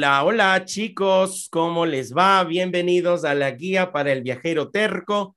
[0.00, 2.42] Hola, hola chicos, ¿cómo les va?
[2.44, 5.36] Bienvenidos a la guía para el viajero terco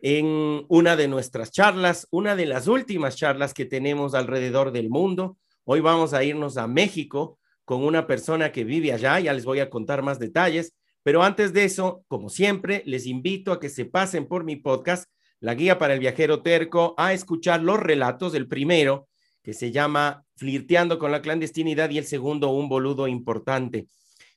[0.00, 5.38] en una de nuestras charlas, una de las últimas charlas que tenemos alrededor del mundo.
[5.64, 9.58] Hoy vamos a irnos a México con una persona que vive allá, ya les voy
[9.58, 13.86] a contar más detalles, pero antes de eso, como siempre, les invito a que se
[13.86, 18.46] pasen por mi podcast, la guía para el viajero terco, a escuchar los relatos, del
[18.46, 19.08] primero,
[19.42, 23.88] que se llama Flirteando con la clandestinidad y el segundo, Un boludo importante.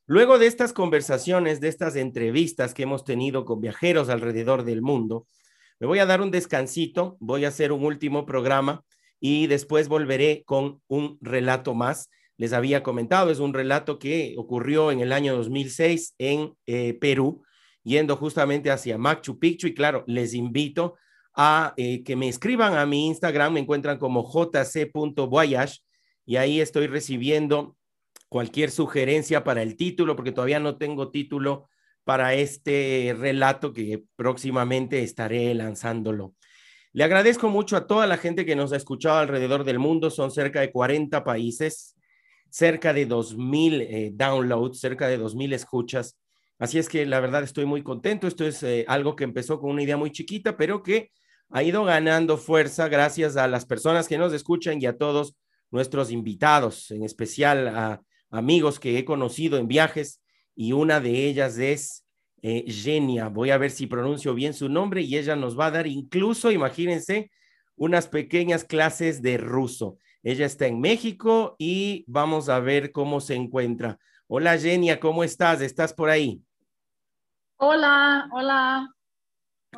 [0.09, 5.27] Luego de estas conversaciones, de estas entrevistas que hemos tenido con viajeros alrededor del mundo,
[5.79, 8.83] me voy a dar un descansito, voy a hacer un último programa
[9.19, 12.09] y después volveré con un relato más.
[12.37, 17.43] Les había comentado, es un relato que ocurrió en el año 2006 en eh, Perú,
[17.83, 20.95] yendo justamente hacia Machu Picchu y claro, les invito
[21.35, 25.81] a eh, que me escriban a mi Instagram, me encuentran como jc.voyage
[26.25, 27.75] y ahí estoy recibiendo
[28.29, 31.67] cualquier sugerencia para el título, porque todavía no tengo título
[32.03, 36.35] para este relato que próximamente estaré lanzándolo.
[36.91, 40.31] Le agradezco mucho a toda la gente que nos ha escuchado alrededor del mundo, son
[40.31, 41.95] cerca de 40 países,
[42.49, 46.17] cerca de 2.000 eh, downloads, cerca de 2.000 escuchas.
[46.57, 48.27] Así es que la verdad estoy muy contento.
[48.27, 51.11] Esto es eh, algo que empezó con una idea muy chiquita, pero que
[51.51, 55.35] ha ido ganando fuerza gracias a las personas que nos escuchan y a todos
[55.71, 60.21] nuestros invitados, en especial a amigos que he conocido en viajes
[60.55, 62.05] y una de ellas es
[62.41, 63.29] eh, Genia.
[63.29, 66.51] Voy a ver si pronuncio bien su nombre y ella nos va a dar incluso,
[66.51, 67.31] imagínense,
[67.75, 69.97] unas pequeñas clases de ruso.
[70.21, 73.97] Ella está en México y vamos a ver cómo se encuentra.
[74.27, 75.61] Hola Genia, ¿cómo estás?
[75.61, 76.41] ¿Estás por ahí?
[77.57, 78.93] Hola, hola.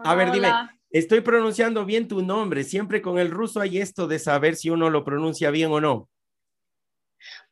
[0.04, 0.50] a ver, dime,
[0.90, 2.64] estoy pronunciando bien tu nombre.
[2.64, 6.11] Siempre con el ruso hay esto de saber si uno lo pronuncia bien o no.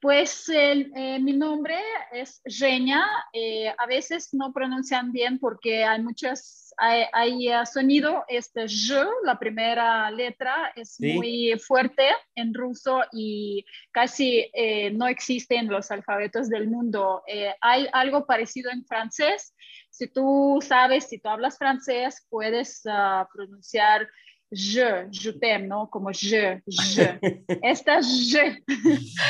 [0.02, 1.78] Pues eh, mi nombre
[2.12, 3.06] es Genia.
[3.34, 9.38] Eh, a veces no pronuncian bien porque hay muchas, hay, eh, sonido, este J, la
[9.38, 14.50] primera letra, es muy fuerte en ruso y casi
[14.94, 17.24] no existe en los alfabetos del mundo.
[17.62, 19.54] hay algo parecido en francés.
[19.90, 24.08] Si tú sabes, si tú hablas francés, puedes ah, pronunciar
[24.52, 25.90] je, je t'aime, ¿no?
[25.90, 27.20] Como je, je.
[27.64, 28.64] Esta je.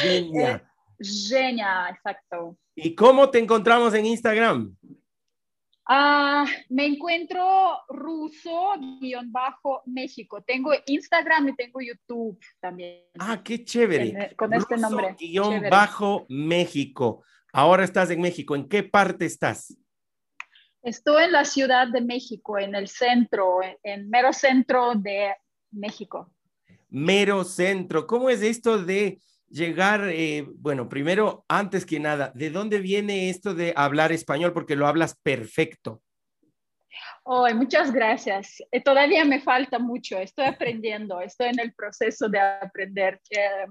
[0.02, 0.64] Genia.
[1.00, 2.58] Genia, exacto.
[2.76, 4.76] ¿Y cómo te encontramos en Instagram?
[5.92, 10.44] Ah, me encuentro ruso-méxico.
[10.44, 13.06] Tengo Instagram y tengo YouTube también.
[13.18, 14.36] Ah, qué chévere.
[14.36, 15.16] Con este nombre.
[15.20, 17.24] Guión bajo México.
[17.52, 18.56] Ahora estás en México.
[18.56, 19.76] ¿En qué parte estás?
[20.82, 25.36] Estoy en la Ciudad de México, en el centro, en mero centro de
[25.72, 26.34] México.
[26.90, 28.08] Mero centro.
[28.08, 29.20] ¿Cómo es esto de
[29.50, 34.54] llegar, eh, bueno, primero, antes que nada, ¿de dónde viene esto de hablar español?
[34.54, 36.02] Porque lo hablas perfecto.
[37.24, 38.58] Oh, muchas gracias.
[38.72, 43.20] Eh, todavía me falta mucho, estoy aprendiendo, estoy en el proceso de aprender.
[43.30, 43.66] Eh,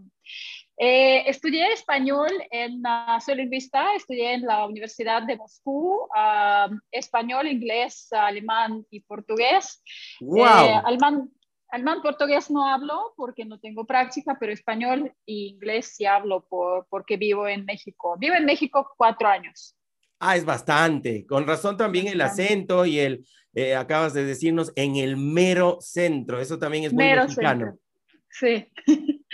[0.80, 7.48] eh, estudié español en, uh, soy lingüista, estudié en la Universidad de Moscú, ah, español,
[7.48, 9.82] inglés, alemán y portugués.
[10.20, 10.38] Wow.
[10.38, 11.30] Eh, alemán,
[11.70, 16.86] alemán, portugués no hablo porque no tengo práctica, pero español e inglés sí hablo por,
[16.88, 18.16] porque vivo en México.
[18.16, 19.74] Vivo en México cuatro años.
[20.20, 21.26] Ah, es bastante.
[21.26, 26.40] Con razón también el acento y el, eh, acabas de decirnos, en el mero centro.
[26.40, 27.66] Eso también es muy mero mexicano.
[27.66, 27.87] Centro.
[28.30, 28.70] Sí.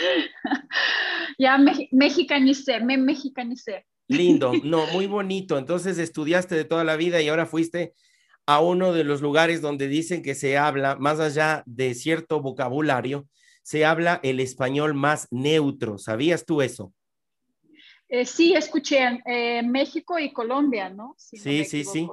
[1.38, 3.87] ya me, mexicanicé, me mexicanicé.
[4.08, 5.58] Lindo, no, muy bonito.
[5.58, 7.94] Entonces estudiaste de toda la vida y ahora fuiste
[8.46, 13.26] a uno de los lugares donde dicen que se habla, más allá de cierto vocabulario,
[13.62, 15.96] se habla el español más neutro.
[15.96, 16.93] ¿Sabías tú eso?
[18.08, 21.14] Eh, sí, escuché en eh, México y Colombia, ¿no?
[21.17, 22.08] sí, sí, sí.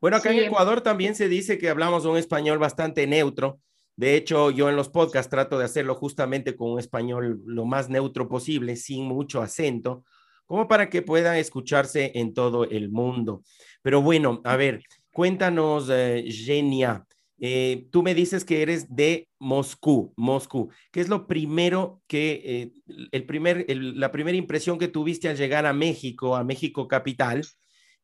[0.00, 3.58] Bueno, acá en Ecuador también se dice que hablamos un español bastante neutro.
[3.96, 7.88] De hecho, yo en los podcasts trato de hacerlo justamente con un español lo más
[7.88, 10.04] neutro posible, sin mucho acento,
[10.46, 13.42] como para que puedan escucharse en todo el mundo.
[13.82, 17.06] Pero bueno, a ver, cuéntanos, eh, Genia.
[17.44, 20.70] Eh, tú me dices que eres de Moscú, Moscú.
[20.92, 22.72] ¿Qué es lo primero que, eh,
[23.10, 27.42] el primer, la primera impresión que tuviste al llegar a México, a México capital?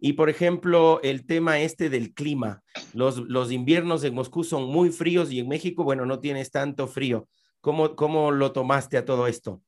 [0.00, 2.62] Y por ejemplo, el tema este del clima.
[2.94, 6.86] Los, los inviernos en Moscú son muy fríos y en México, bueno, no tienes tanto
[6.86, 7.28] frío.
[7.60, 9.60] ¿Cómo, cómo lo tomaste a todo esto?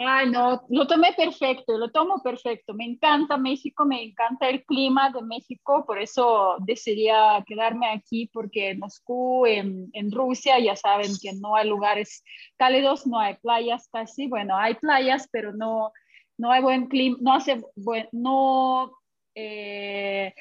[0.00, 2.72] Ay, no, lo tomé perfecto, lo tomo perfecto.
[2.72, 7.08] Me encanta México, me encanta el clima de México, por eso decidí
[7.46, 12.22] quedarme aquí, porque en Moscú, en, en, Rusia, ya saben que no hay lugares
[12.56, 14.28] cálidos, no hay playas casi.
[14.28, 15.92] Bueno, hay playas, pero no,
[16.38, 18.92] no hay buen clima, no hace buen, no,
[19.34, 20.32] eh,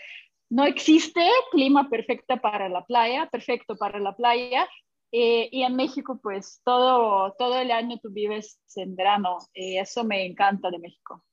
[0.50, 1.22] no existe
[1.52, 4.68] clima perfecto para la playa, perfecto para la playa,
[5.12, 9.38] eh, y en México, pues todo, todo el año tú vives en verano.
[9.54, 11.24] y eso me encanta de México.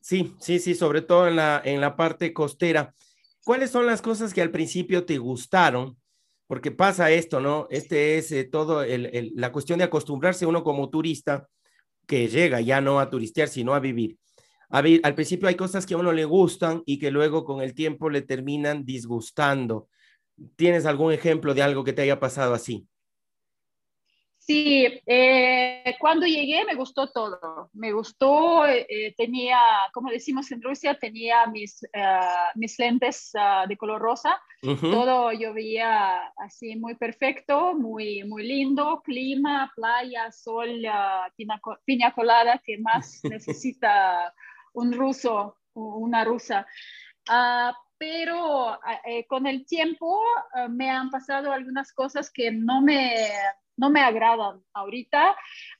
[0.00, 2.94] Sí, sí, sí, sobre todo en la, en la parte costera.
[3.44, 5.96] ¿Cuáles son las cosas que al principio te gustaron?
[6.46, 7.66] Porque pasa esto, ¿no?
[7.70, 11.48] Este es eh, todo el, la cuestión de acostumbrarse uno como turista
[12.10, 14.18] que llega ya no a turistear, sino a vivir.
[14.68, 18.10] Al principio hay cosas que a uno le gustan y que luego con el tiempo
[18.10, 19.88] le terminan disgustando.
[20.56, 22.88] ¿Tienes algún ejemplo de algo que te haya pasado así?
[24.50, 27.70] Sí, eh, cuando llegué me gustó todo.
[27.72, 29.60] Me gustó, eh, tenía,
[29.94, 32.18] como decimos en Rusia, tenía mis, eh,
[32.56, 34.42] mis lentes ah, de color rosa.
[34.80, 39.00] Todo yo veía así muy perfecto, muy, muy lindo.
[39.04, 44.34] Clima, playa, sol, uh, piña, colada, que más necesita
[44.72, 46.66] un ruso, una rusa.
[47.28, 48.80] Ah, pero
[49.28, 50.20] con el tiempo
[50.70, 53.28] me han pasado algunas cosas que no me
[53.76, 55.36] no me agradan ahorita,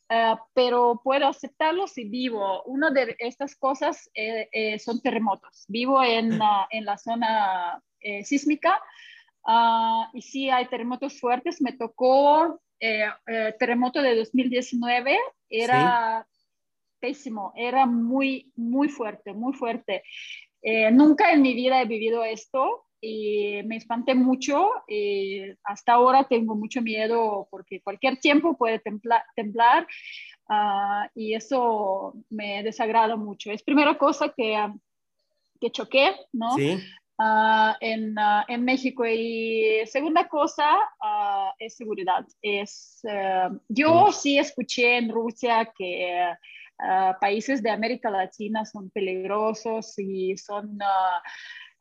[0.09, 2.63] eh, pero puedo aceptarlos si vivo.
[2.65, 5.65] Una de estas cosas eh, eh, son terremotos.
[5.69, 6.39] Vivo en,
[6.71, 7.83] en la zona
[8.25, 8.83] sísmica
[9.47, 11.61] ah, y sí hay terremotos fuertes.
[11.61, 15.19] Me tocó terremoto de 2019,
[15.51, 16.27] era
[16.99, 20.03] pésimo, era muy, muy fuerte, muy fuerte.
[20.91, 24.71] nunca en mi vida he vivido esto y me espanté mucho.
[24.89, 28.81] y hasta ahora tengo mucho miedo porque cualquier tiempo puede
[29.35, 29.87] temblar,
[30.49, 33.51] ah, y eso me desagrada mucho.
[33.51, 34.57] Es primera cosa que,
[35.61, 36.55] que choqué, ¿no?
[36.57, 36.79] Sí.
[37.23, 39.05] Ah, en, ah, en, México.
[39.07, 40.79] Y segunda cosa
[41.59, 42.27] es seguridad.
[42.41, 44.13] Es, eh, yo mm.
[44.13, 46.33] sí escuché en Rusia que
[47.21, 50.79] países de América Latina son peligrosos y son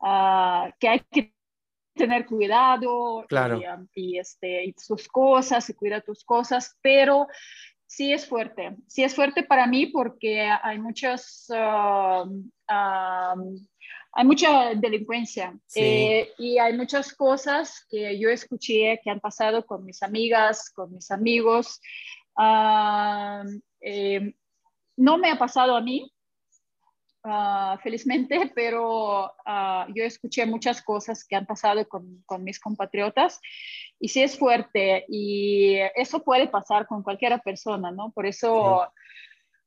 [0.01, 1.33] Ah, que hay que
[1.93, 3.59] tener cuidado claro.
[3.93, 7.27] y, este, y sus cosas y cuida tus cosas, pero
[7.85, 11.47] sí es fuerte, sí es fuerte para mí porque hay muchas,
[12.69, 19.83] hay mucha delincuencia eh, y hay muchas cosas que yo escuché que han pasado con
[19.83, 21.81] mis amigas, con mis amigos.
[23.81, 24.33] Eh,
[24.97, 26.11] no me ha pasado a mí,
[27.23, 33.41] Ah, felizmente, pero ah, yo escuché muchas cosas que han pasado con, con, mis compatriotas
[33.99, 38.11] y sí es fuerte y eso puede pasar con cualquier persona, ¿no?
[38.11, 38.87] Por eso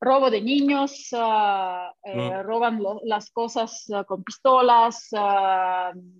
[0.01, 5.11] robo de niños, ah, eh, roban las cosas con pistolas,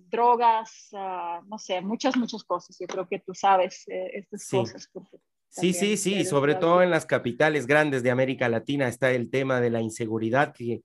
[0.09, 2.77] drogas, no sé, muchas, muchas cosas.
[2.79, 4.89] Yo creo que tú sabes eh, estas cosas.
[5.49, 9.61] Sí, sí, sí, sobre todo en las capitales grandes de América Latina está el tema
[9.61, 10.81] de la inseguridad que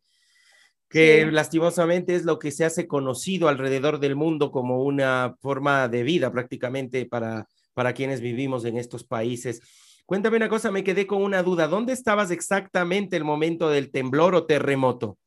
[0.88, 6.02] que lastimosamente es lo que se hace conocido alrededor del mundo como una forma de
[6.02, 9.60] vida prácticamente para, para quienes vivimos en estos países.
[10.06, 11.68] Cuéntame una cosa, me quedé con una duda.
[11.68, 15.18] ¿Dónde estabas exactamente el momento del temblor o terremoto?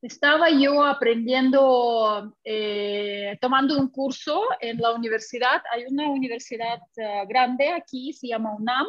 [0.00, 5.60] Estaba yo aprendiendo, eh, tomando un curso en la universidad.
[5.70, 8.86] Hay una universidad eh, grande aquí, se llama UNAM,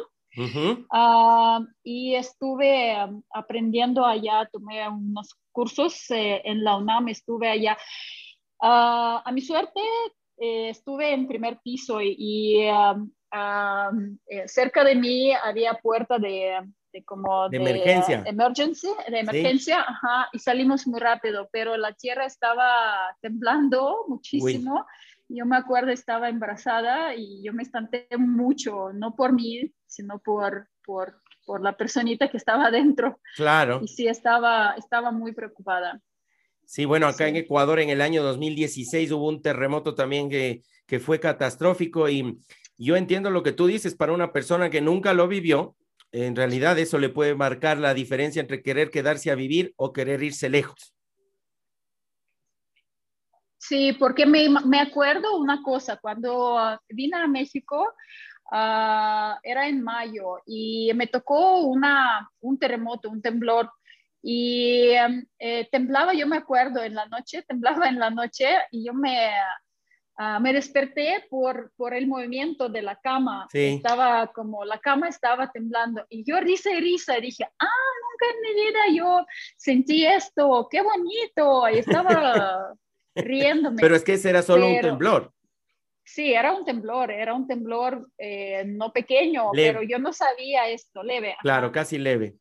[0.90, 2.96] Ah, y estuve
[3.32, 7.76] aprendiendo allá, tomé unos cursos eh, en la UNAM, estuve allá.
[8.60, 9.80] Ah, a mi suerte,
[10.38, 13.04] eh, estuve en primer piso y, eh,
[14.46, 16.60] cerca de mí había puerta de,
[17.04, 18.22] como de, emergencia.
[18.26, 24.86] Emergency, de emergencia, ajá, y salimos muy rápido, pero la tierra estaba temblando muchísimo.
[25.28, 30.68] Yo me acuerdo, estaba embarazada y yo me estanté mucho, no por mí, sino por,
[30.84, 33.20] por, por la personita que estaba adentro.
[33.36, 33.80] Claro.
[33.82, 36.00] Y sí, estaba, estaba muy preocupada.
[36.64, 41.00] Sí, bueno, acá en Ecuador en el año 2016 hubo un terremoto también que, que
[41.00, 42.38] fue catastrófico y
[42.78, 45.76] yo entiendo lo que tú dices para una persona que nunca lo vivió.
[46.12, 50.22] En realidad eso le puede marcar la diferencia entre querer quedarse a vivir o querer
[50.22, 50.94] irse lejos.
[53.58, 57.92] Sí, porque me, me acuerdo una cosa, cuando vine a México,
[58.50, 63.70] uh, era en mayo y me tocó una, un terremoto, un temblor
[64.22, 68.84] y em, eh, temblaba, yo me acuerdo, en la noche, temblaba en la noche y
[68.84, 69.30] yo me,
[70.18, 73.46] uh, me desperté por, por el movimiento de la cama.
[73.52, 78.40] Estaba como, la cama estaba temblando y yo risa y risa, dije, ah, nunca en
[78.42, 79.26] mi vida yo
[79.56, 82.74] sentí esto, qué bonito, y estaba
[83.14, 83.80] riéndome.
[83.80, 85.32] Pero es que ese era solo un temblor.
[86.12, 91.04] Sí, era un temblor, era un temblor eh, no pequeño, pero yo no sabía esto,
[91.04, 91.36] leve.
[91.40, 92.34] Claro, casi leve.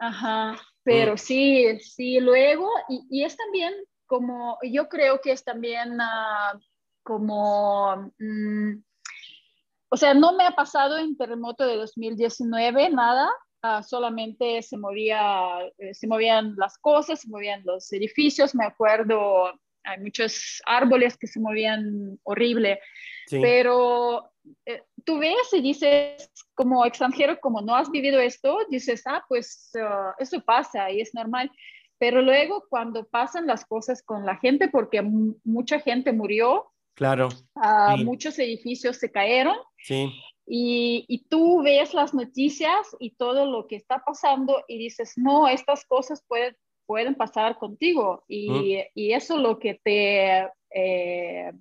[0.00, 0.56] Ajá.
[0.82, 1.18] Pero mm.
[1.18, 3.72] sí, sí, luego, y, es también
[4.06, 6.58] como, yo creo que es también ah,
[7.04, 8.82] como, mm,
[9.90, 13.30] o sea, no me ha pasado en terremoto de 2019 nada,
[13.62, 19.52] ah, solamente se movía, eh, se movían las cosas, se movían los edificios, me acuerdo,
[19.88, 22.80] hay muchos árboles que se movían horrible,
[23.30, 24.30] pero
[24.66, 29.70] eh, tú ves y dices, como extranjero, como no has vivido esto, dices, ah, pues
[29.74, 31.50] uh, eso pasa y es normal.
[31.98, 37.96] Pero luego cuando pasan las cosas con la gente, porque mucha gente murió, claro, uh,
[37.98, 40.12] muchos edificios se cayeron, sí.
[40.46, 45.48] y, y, tú ves las noticias y todo lo que está pasando y dices, no,
[45.48, 46.56] estas cosas pueden,
[46.88, 48.24] pueden pasar contigo.
[48.26, 50.48] Y, y eso lo que te...
[50.74, 51.52] Eh,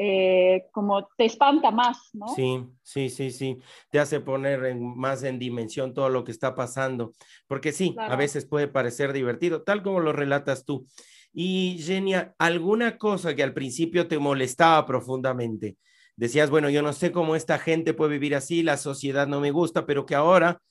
[0.00, 2.28] eh, como te espanta más, ¿no?
[2.28, 3.58] Sí, sí, sí, sí,
[3.90, 7.14] te hace poner más en dimensión todo lo que está pasando,
[7.48, 10.86] porque sí, a veces puede parecer divertido, tal como lo relatas tú.
[11.32, 15.76] Y Genia, ¿alguna cosa que al principio te molestaba profundamente?
[16.14, 19.50] Decías, bueno, yo no sé cómo esta gente puede vivir así, la sociedad no me
[19.50, 20.62] gusta, pero que ahora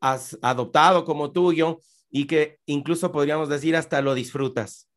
[0.00, 1.80] has adoptado como tuyo
[2.16, 4.88] y que incluso podríamos decir hasta lo disfrutas.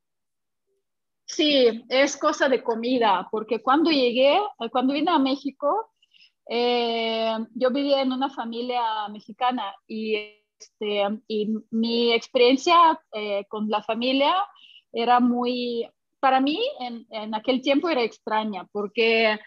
[1.25, 4.39] Sí, es cosa de comida, porque cuando llegué,
[4.71, 5.91] cuando vine a México,
[6.49, 10.15] eh, yo vivía en una familia mexicana y,
[10.57, 14.33] este, y mi experiencia eh, con la familia
[14.93, 15.89] era muy,
[16.21, 19.38] para mí en, en aquel tiempo era extraña, porque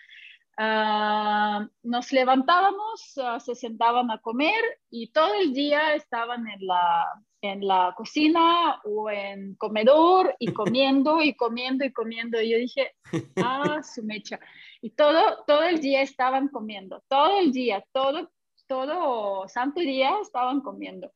[0.59, 7.07] uh, nos levantábamos, uh, se sentaban a comer y todo el día estaban en la,
[7.43, 12.41] en la cocina o en comedor y comiendo y comiendo y comiendo.
[12.41, 12.95] Y yo dije,
[13.37, 14.41] ah, su mecha.
[14.81, 18.31] Y todo, todo el día estaban comiendo, todo el día, todo,
[18.67, 21.13] todo santo día estaban comiendo.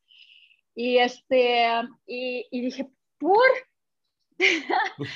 [0.74, 1.66] Y, este,
[2.06, 3.48] y, y dije, ¿por?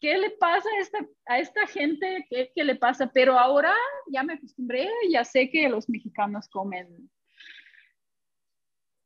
[0.00, 2.24] ¿Qué le pasa a esta, a esta gente?
[2.30, 3.10] ¿Qué, ¿Qué le pasa?
[3.12, 3.74] Pero ahora
[4.06, 7.10] ya me acostumbré, ya sé que los mexicanos comen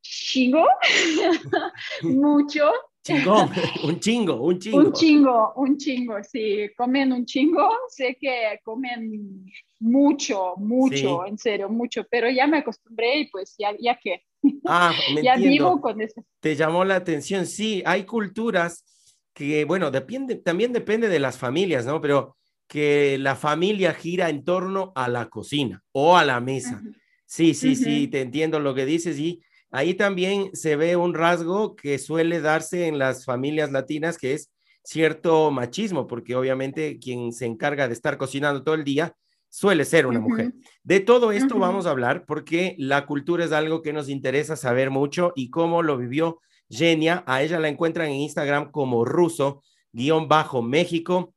[0.08, 0.66] chingo,
[2.02, 2.70] mucho.
[3.02, 3.50] Chingón,
[3.84, 4.78] un chingo, un chingo.
[4.78, 9.46] Un chingo, un chingo, sí, comen un chingo, sé que comen
[9.78, 14.24] mucho, mucho, en serio, mucho, pero ya me acostumbré y pues ya, ya que.
[14.64, 16.24] Ah, me ya vivo con eso.
[16.40, 18.84] Te llamó la atención, sí, hay culturas
[19.32, 22.00] que, bueno, depende, también depende de las familias, ¿no?
[22.00, 22.36] Pero
[22.66, 26.82] que la familia gira en torno a la cocina o a la mesa.
[27.24, 29.42] Sí, sí, sí, te entiendo lo que dices y
[29.76, 34.50] Ahí también se ve un rasgo que suele darse en las familias latinas, que es
[34.82, 39.14] cierto machismo, porque obviamente quien se encarga de estar cocinando todo el día
[39.50, 40.54] suele ser una mujer.
[40.82, 44.88] De todo esto vamos a hablar porque la cultura es algo que nos interesa saber
[44.88, 46.40] mucho y cómo lo vivió
[46.70, 47.22] Genia.
[47.26, 51.34] A ella la encuentran en Instagram como ruso, guion bajo México.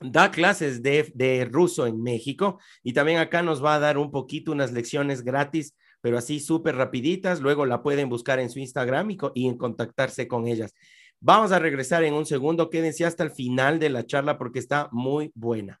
[0.00, 4.10] Da clases de, de ruso en México y también acá nos va a dar un
[4.10, 7.40] poquito unas lecciones gratis pero así súper rapiditas.
[7.40, 10.72] Luego la pueden buscar en su Instagram y, y en contactarse con ellas.
[11.18, 12.70] Vamos a regresar en un segundo.
[12.70, 15.80] Quédense hasta el final de la charla porque está muy buena.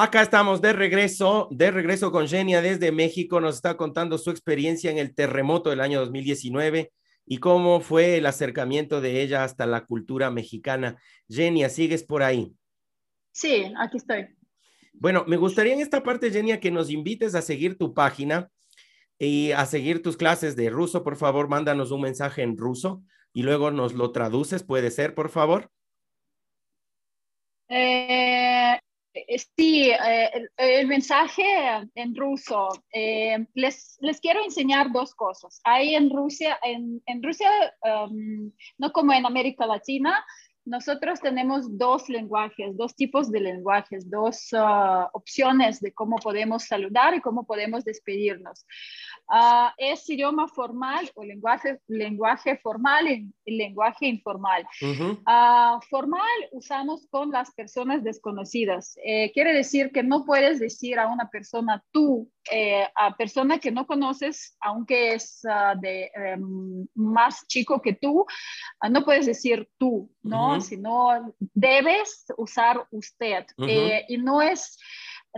[0.00, 3.40] Acá estamos de regreso, de regreso con Genia desde México.
[3.40, 6.92] Nos está contando su experiencia en el terremoto del año 2019
[7.26, 11.02] y cómo fue el acercamiento de ella hasta la cultura mexicana.
[11.28, 12.54] Genia, ¿sigues por ahí?
[13.32, 14.28] Sí, aquí estoy.
[14.92, 18.52] Bueno, me gustaría en esta parte, Genia, que nos invites a seguir tu página
[19.18, 21.02] y a seguir tus clases de ruso.
[21.02, 23.02] Por favor, mándanos un mensaje en ruso
[23.32, 25.72] y luego nos lo traduces, ¿puede ser, por favor?
[27.68, 28.78] Eh,
[29.56, 31.44] sí, eh, el, mensaje
[31.94, 32.68] en ruso.
[33.54, 35.60] les, les quiero enseñar dos cosas.
[35.64, 37.50] Hay en Rusia, en, en Rusia,
[37.82, 40.24] um, no como en América Latina,
[40.68, 47.14] nosotros tenemos dos lenguajes, dos tipos de lenguajes, dos uh, opciones de cómo podemos saludar
[47.14, 48.66] y cómo podemos despedirnos.
[49.30, 54.66] Uh, es idioma formal o lenguaje, lenguaje formal y, lenguaje informal.
[54.82, 58.96] Uh, formal usamos con las personas desconocidas.
[59.04, 63.70] Eh, quiere decir que no puedes decir a una persona tú, eh, a persona que
[63.70, 65.42] no conoces, aunque es
[65.80, 68.24] de em, más chico que tú,
[68.90, 70.60] no puedes decir tú, ¿no?
[70.60, 73.44] Sino debes usar usted.
[73.58, 74.78] Eh, y no es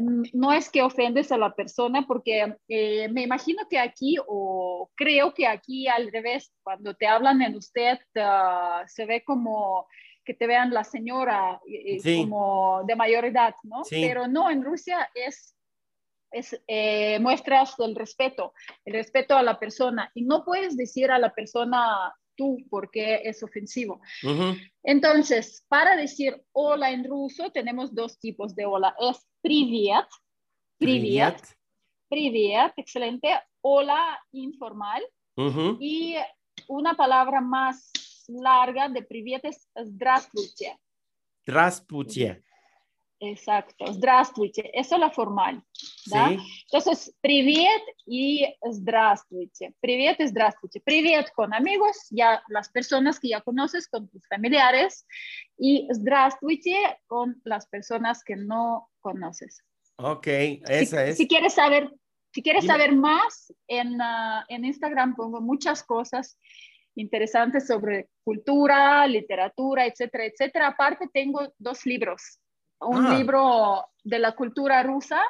[0.01, 5.35] no es que ofendes a la persona, porque eh, me imagino que aquí, o creo
[5.35, 7.99] que aquí al revés, cuando te hablan en usted,
[8.87, 9.87] se ve como
[10.25, 11.61] que te vean la señora
[12.17, 13.83] como de mayor edad, ¿no?
[13.89, 15.57] Pero no, en Rusia es,
[16.31, 18.53] es eh, muestras el respeto,
[18.85, 23.42] el respeto a la persona, y no puedes decir a la persona tú porque es
[23.44, 24.02] ofensivo.
[24.84, 28.96] Entonces, para decir hola en ruso, tenemos dos tipos de hola.
[29.00, 30.06] Es привет,
[30.78, 31.42] привет,
[32.10, 33.30] привет, excelente.
[33.62, 35.04] Hola informal.
[35.80, 36.16] Y
[36.68, 37.92] una palabra más
[38.28, 40.78] larga de привет es здравствуйте.
[41.44, 42.44] Здравствуйте.
[43.20, 45.64] Exacto, здравствуйте, eso es la formal.
[46.08, 46.36] ¿да?
[46.66, 49.74] Entonces, привет y здравствуйте.
[49.80, 50.82] Привет y здравствуйте.
[50.82, 55.08] Привет con amigos, ya las personas que ya conoces, con tus familiares,
[55.58, 59.64] y здравствуйте con las personas que no conoces.
[59.96, 61.18] Ok, esa si, es.
[61.18, 61.90] Si quieres saber,
[62.34, 66.38] si quieres saber más, en, uh, en Instagram pongo muchas cosas
[66.96, 70.68] interesantes sobre cultura, literatura, etcétera, etcétera.
[70.68, 72.40] Aparte, tengo dos libros
[72.81, 73.17] un ah.
[73.17, 75.23] libro de la cultura rusa,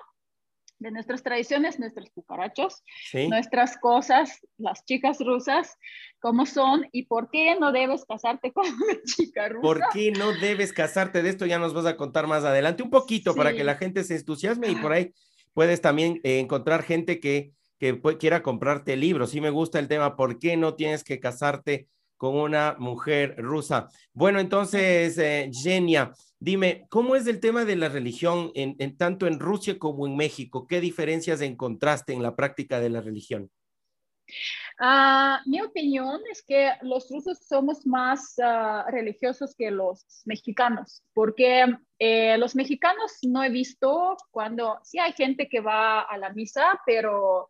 [0.81, 2.83] de nuestras tradiciones, nuestros cucarachos,
[3.13, 5.77] nuestras cosas, las chicas rusas,
[6.21, 9.61] cómo son y por qué no debes casarte con una chica rusa.
[9.61, 11.23] ¿Por qué no debes casarte?
[11.23, 14.05] De esto ya nos vas a contar más adelante, un poquito para que la gente
[14.05, 15.13] se entusiasme y por ahí
[15.53, 19.31] puedes también eh, encontrar gente que, que quiera comprarte libros.
[19.31, 21.89] Sí me gusta el tema, ¿por qué no tienes que casarte
[22.21, 23.89] con una mujer rusa?
[24.13, 29.39] Bueno, entonces, eh, Genia, Dime, ¿cómo es el tema de la religión en, tanto en
[29.39, 30.67] Rusia como en México?
[30.67, 33.51] ¿Qué diferencias encontraste en la práctica de la religión?
[34.79, 41.67] Ah, mi opinión es que los rusos somos más ah, religiosos que los mexicanos, porque
[41.99, 46.81] eh, los mexicanos no he visto cuando, sí hay gente que va a la misa,
[46.87, 47.49] pero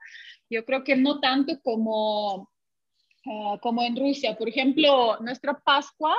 [0.49, 2.51] yo creo que no tanto como,
[3.27, 4.37] ah, como en Rusia.
[4.37, 6.17] Por ejemplo, nuestra Pascua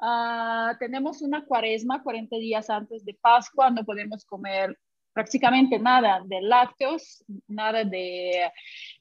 [0.00, 4.78] Ah, tenemos una cuaresma 40 días antes de Pascua, no podemos comer
[5.12, 8.48] prácticamente nada de lácteos, nada de,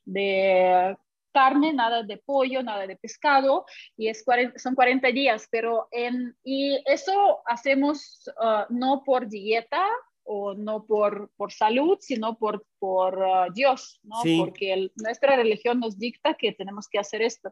[0.06, 0.98] de
[1.32, 6.82] carne, nada de pollo, nada de pescado, y es son 40 días, pero en, y
[6.86, 9.86] eso hacemos ah, no por dieta
[10.28, 14.18] o no por, por salud, sino por, por ah, Dios, ¿no?
[14.38, 17.52] porque nuestra religión nos dicta que tenemos que hacer esto.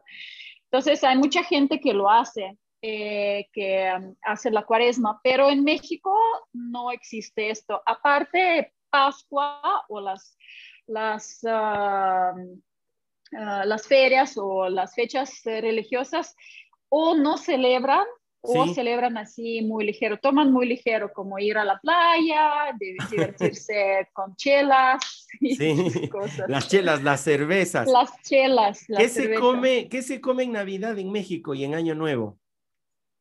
[0.64, 5.64] Entonces hay mucha gente que lo hace, eh, que um, hace la cuaresma, pero en
[5.64, 6.14] México
[6.52, 7.82] no existe esto.
[7.86, 10.36] Aparte, Pascua o las,
[10.86, 12.60] las, um,
[13.32, 16.36] uh, las ferias o las fechas religiosas
[16.90, 18.06] o no celebran
[18.40, 22.76] o celebran así muy ligero, toman muy ligero, como ir a la playa,
[23.10, 25.26] divertirse con chelas.
[25.40, 26.08] sí.
[26.08, 26.48] cosas.
[26.48, 27.88] Las chelas, las cervezas.
[27.88, 28.84] Las chelas.
[28.96, 32.38] ¿Qué, Se come, ¿Qué se come en Navidad en México y en Año Nuevo?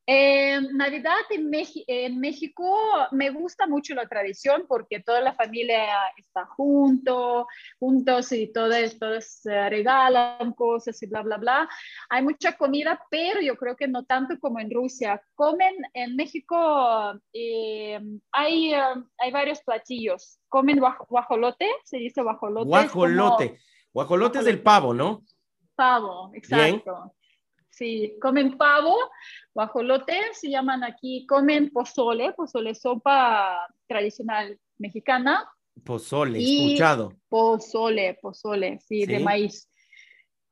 [0.08, 1.52] Navidad en,
[1.88, 2.64] en, México
[3.12, 7.48] me gusta mucho la tradición porque toda la familia está junto,
[7.80, 11.70] juntos y todos, todos regalan cosas y bla, bla, bla.
[12.10, 15.22] Hay mucha comida, pero yo creo que no tanto como en Rusia.
[15.34, 18.00] Comen en México, eh,
[18.32, 20.40] hay, hay varios platillos.
[20.50, 22.68] Comen guajolote, se dice guajolote.
[22.68, 23.60] Guajolote.
[23.92, 25.24] Guajolote es el pavo, ¿no?
[25.76, 27.16] Pavo, exacto.
[27.76, 28.96] Sí, comen pavo,
[29.54, 35.46] guajolote, se llaman aquí, comen pozole, pozole sopa tradicional mexicana.
[35.84, 37.12] Pozole, escuchado.
[37.28, 39.70] Pozole, pozole, sí, de maíz.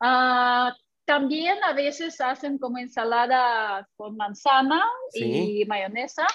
[0.01, 4.83] Ah, también a veces hacen como ensalada con manzana
[5.13, 6.27] y mayonesa.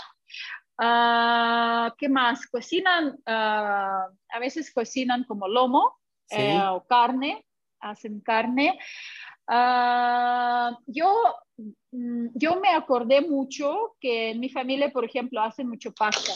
[0.78, 2.46] Ah, ¿Qué más?
[2.46, 5.98] Cocinan, ah, a veces cocinan como lomo
[6.30, 7.44] eh, o carne,
[7.78, 8.78] hacen carne.
[9.48, 11.12] Yo,
[11.92, 16.32] mm, yo me acordé mucho que en mi familia, por ejemplo, hacen mucho pasta.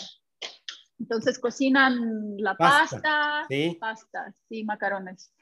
[0.99, 3.77] Entonces cocinan la pasta, ¿Sí?
[3.81, 5.35] pasta, sí, macarones.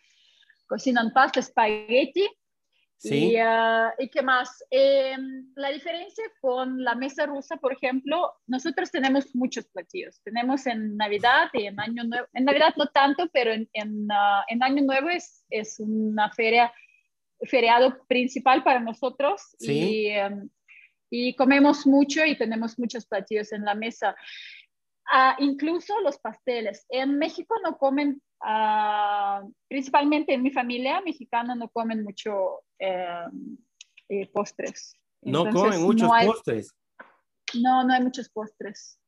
[0.67, 2.27] Cocinan pasta, espagueti.
[2.97, 3.33] ¿Sí?
[3.33, 4.63] Y, ah, ¿Y, qué más?
[4.71, 10.21] Em, la diferencia con la mesa rusa, por ejemplo, nosotros tenemos muchos platillos.
[10.23, 12.27] Tenemos en Navidad y en Año Nuevo.
[12.35, 16.73] En Navidad no tanto, pero en, en, ah, en Año Nuevo es, es una feria,
[17.43, 19.43] feriado principal para nosotros.
[19.59, 19.73] ¿Sí?
[19.73, 20.49] Y, em,
[21.11, 24.15] y comemos mucho y tenemos muchos platillos en la mesa.
[25.13, 26.87] Ah, incluso los pasteles.
[26.89, 33.25] En México no comen, ah, principalmente en mi familia mexicana, no comen mucho eh,
[34.09, 34.95] eh, postres.
[35.23, 36.75] No comen muchos postres.
[37.61, 39.01] No, no hay muchos postres.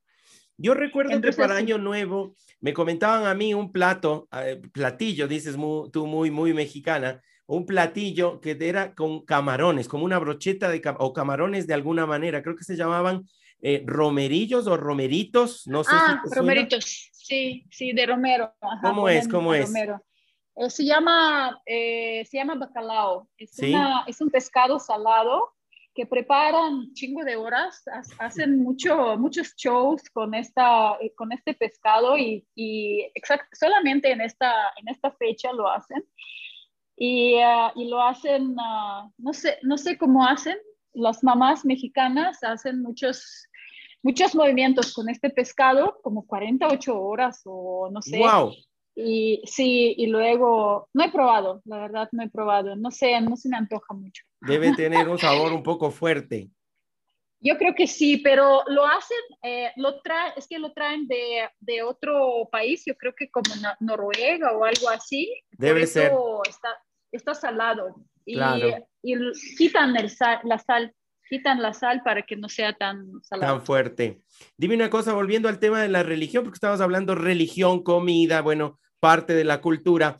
[0.58, 5.56] Yo recuerdo que para Año Nuevo me comentaban a mí un plato, eh, platillo, dices
[5.92, 7.22] tú muy, muy mexicana,
[7.56, 12.42] un platillo que era con camarones, como una brocheta de o camarones de alguna manera,
[12.42, 13.28] creo que se llamaban
[13.60, 15.90] eh, romerillos o romeritos, no sé.
[15.92, 18.54] Ah, romeritos, sí, sí, de romero.
[18.82, 19.28] ¿Cómo es?
[19.28, 19.70] ¿Cómo es?
[19.74, 23.28] Eh, se, llama, eh, se llama bacalao.
[23.36, 23.58] Es,
[24.06, 25.52] es un pescado salado
[25.94, 27.84] que preparan chingo de horas,
[28.18, 33.12] hacen mucho, muchos shows con, esta, con este pescado y, y
[33.52, 36.02] solamente en esta, en esta fecha lo hacen.
[37.04, 37.34] Y,
[37.74, 40.56] y lo hacen, ah, no, sé, no sé cómo hacen,
[40.92, 43.48] las mamás mexicanas hacen muchos
[44.04, 48.18] muchos movimientos con este pescado, como 48 horas o no sé.
[48.18, 48.52] ¡Wow!
[48.94, 53.36] Y sí, y luego, no he probado, la verdad no he probado, no sé, no
[53.36, 54.22] se me antoja mucho.
[54.40, 56.50] Debe tener un sabor un poco fuerte.
[57.40, 60.00] Yo creo que sí, pero lo hacen, eh, lo
[60.36, 64.88] es que lo traen de, de, otro país, yo creo que como Noruega o algo
[64.88, 65.28] así.
[65.50, 66.12] Debe ser.
[66.48, 66.68] Está,
[67.12, 67.94] está salado.
[68.24, 68.38] Y,
[69.02, 69.16] y
[69.56, 70.10] quitan el
[70.44, 70.94] la sal
[71.32, 73.54] quitan la sal para que no sea tan salado.
[73.54, 74.20] Tan fuerte.
[74.58, 78.78] Dime una cosa, volviendo al tema de la religión, porque estabas hablando religión, comida, bueno,
[79.00, 80.18] parte de la cultura.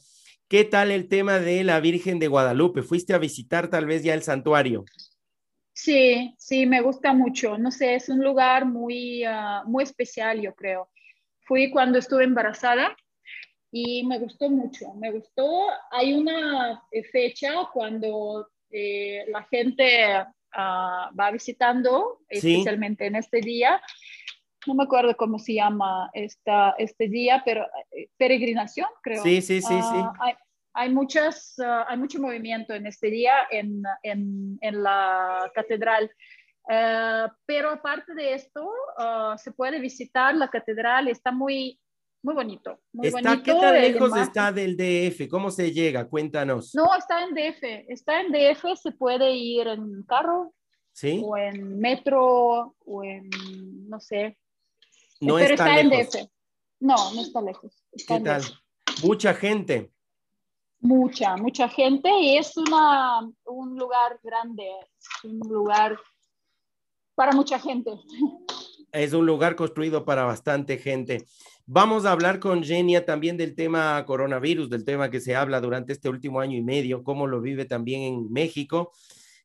[0.48, 2.82] ¿Qué tal el tema de la Virgen de Guadalupe?
[2.82, 4.86] ¿Fuiste a visitar tal vez ya el santuario?
[5.74, 7.58] Sí, sí, me gusta mucho.
[7.58, 10.88] No sé, es un lugar muy, ah, muy especial, yo creo.
[11.42, 12.96] Fui cuando estuve embarazada
[13.72, 14.94] y me gustó mucho.
[14.94, 15.66] Me gustó.
[15.90, 23.80] Hay una eh, fecha cuando eh, la gente Ah, va visitando, especialmente en este día.
[24.66, 29.22] No me acuerdo cómo se llama esta, este día, pero eh, peregrinación, creo.
[29.22, 29.74] Sí, sí, sí, sí.
[29.80, 30.34] Ah, hay,
[30.74, 36.10] hay, muchas, ah, hay mucho movimiento en este día en, en, en la catedral.
[37.46, 38.70] pero aparte de esto,
[39.38, 41.80] se puede visitar la catedral, está muy,
[42.22, 42.78] muy bonito.
[42.92, 45.28] Muy está, ¿Qué tan lejos está del DF?
[45.28, 46.08] ¿Cómo se llega?
[46.08, 46.74] Cuéntanos.
[46.74, 47.62] No, está en DF.
[47.88, 50.54] Está en DF, se puede ir en carro.
[50.92, 51.20] ¿Sí?
[51.24, 53.28] O en metro, o en,
[53.88, 54.38] no sé.
[55.20, 56.28] No Pero está, en DF.
[56.80, 57.82] No, no está lejos.
[58.06, 58.42] ¿Qué tal?
[59.02, 59.90] Mucha gente.
[60.80, 64.68] Mucha, mucha gente y es una, un lugar grande,
[65.22, 65.98] un lugar
[67.14, 67.92] para mucha gente.
[68.92, 71.24] Es un lugar construido para bastante gente.
[71.64, 75.94] Vamos a hablar con Genia también del tema coronavirus, del tema que se habla durante
[75.94, 78.92] este último año y medio, cómo lo vive también en México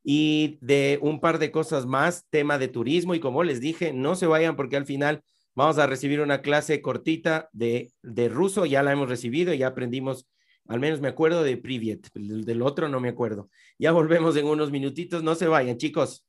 [0.04, 4.16] y de un par de cosas más, tema de turismo y como les dije, no
[4.16, 5.24] se vayan porque al final
[5.56, 10.28] vamos a recibir una clase cortita de, de ruso, ya la hemos recibido, ya aprendimos,
[10.68, 13.50] al menos me acuerdo de Privet, del otro no me acuerdo.
[13.80, 16.27] Ya volvemos en unos minutitos, no se vayan chicos.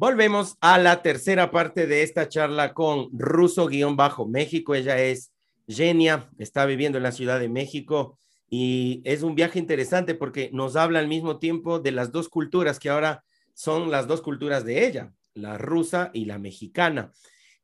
[0.00, 4.74] Volvemos a la tercera parte de esta charla con Ruso-México.
[4.74, 5.30] Ella es
[5.68, 10.74] Genia, está viviendo en la Ciudad de México y es un viaje interesante porque nos
[10.74, 14.86] habla al mismo tiempo de las dos culturas que ahora son las dos culturas de
[14.86, 17.12] ella, la rusa y la mexicana.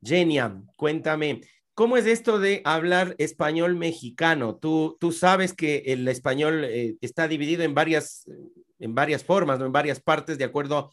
[0.03, 1.41] Genia, cuéntame,
[1.73, 4.57] ¿cómo es esto de hablar español mexicano?
[4.57, 8.29] Tú, tú sabes que el español eh, está dividido en varias,
[8.79, 9.65] en varias formas, ¿no?
[9.65, 10.91] en varias partes de acuerdo a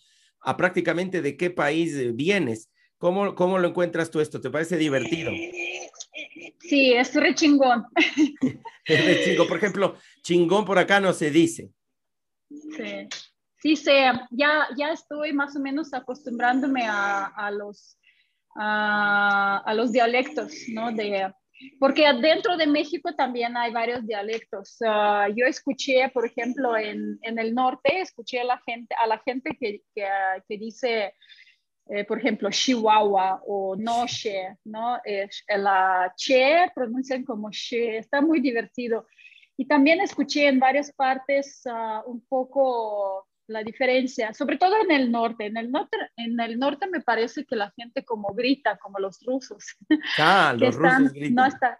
[0.57, 2.69] prácticamente de qué país vienes.
[2.97, 4.39] ¿Cómo, cómo lo encuentras tú esto?
[4.39, 5.31] ¿Te parece divertido?
[6.59, 7.85] Sí, es re chingón.
[8.85, 9.47] es chingón.
[9.47, 11.69] Por ejemplo, chingón por acá no se dice.
[13.59, 13.91] Sí, sí.
[14.31, 17.97] Ya, ya estoy más o menos acostumbrándome a, a los,
[18.55, 20.91] a, a, los dialectos, ¿no?
[20.91, 21.33] De,
[21.79, 24.77] porque dentro de México también hay varios dialectos.
[24.81, 29.19] Uh, yo escuché, por ejemplo, en, en, el norte, escuché a la gente, a la
[29.19, 30.07] gente que, que,
[30.47, 31.13] que dice,
[31.87, 34.97] eh, por ejemplo, Chihuahua o Noche, ¿no?
[35.05, 39.05] Eh, la Che pronuncian como Che, está muy divertido.
[39.57, 45.11] Y también escuché en varias partes uh, un poco la diferencia, sobre todo en el
[45.11, 45.45] norte.
[45.45, 49.19] En el norte, en el norte me parece que la gente como grita, como los
[49.25, 49.63] rusos.
[50.17, 51.35] Ah, los rusos gritan.
[51.35, 51.79] No está,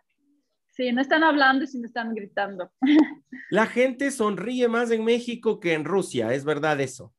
[0.71, 2.71] sí, no están hablando, sino están gritando.
[3.49, 7.13] La gente sonríe más en México que en Rusia, ¿es verdad eso?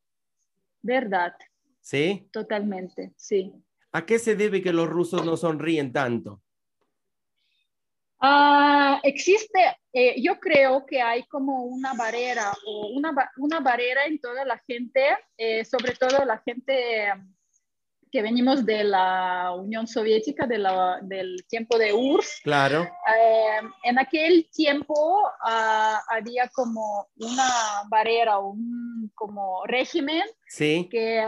[0.81, 1.33] Verdad.
[1.81, 2.27] ¿Sí?
[2.31, 3.53] Totalmente, sí.
[3.91, 6.41] ¿A qué se debe que los rusos no sonríen tanto?
[8.25, 14.19] Uh, existe, eh, yo creo que hay como una barrera o una, una barrera en
[14.19, 15.01] toda la gente,
[15.37, 17.13] eh, sobre todo la gente
[18.11, 22.41] que venimos de la Unión Soviética, de la, del tiempo de URSS.
[22.43, 22.81] Claro.
[22.81, 30.87] Eh, en aquel tiempo uh, había como una barrera, un como régimen sí.
[30.89, 31.25] que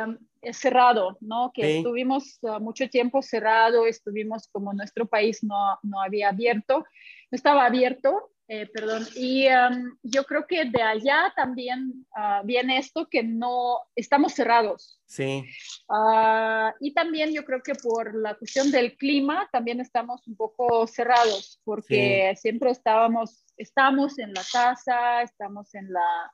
[0.51, 1.51] cerrado, ¿no?
[1.53, 1.77] Que Sí.
[1.77, 6.85] estuvimos uh, mucho tiempo cerrado, estuvimos como nuestro país no, no había abierto,
[7.31, 12.77] no estaba abierto, eh, perdón, y um, yo creo que de allá también uh, viene
[12.77, 15.01] esto que no estamos cerrados.
[15.05, 15.43] Sí,
[15.89, 20.87] Ah, y también yo creo que por la cuestión del clima también estamos un poco
[20.87, 26.31] cerrados, porque siempre estábamos, estamos en la casa, estamos en la...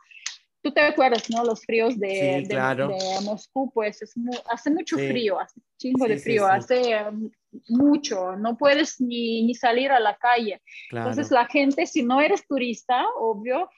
[0.63, 1.43] Tú te acuerdas, ¿no?
[1.43, 2.88] Los fríos de, Sí, de- claro.
[2.88, 2.95] de
[3.26, 4.13] Moscú, pues es
[4.49, 5.08] hace mucho Sí.
[5.10, 7.30] frío, hace chingo Sí, de frío, hace um,
[7.67, 10.62] mucho, no puedes ni, ni salir a la calle.
[10.89, 11.10] claro.
[11.10, 13.69] Entonces la gente, si no eres turista, obvio,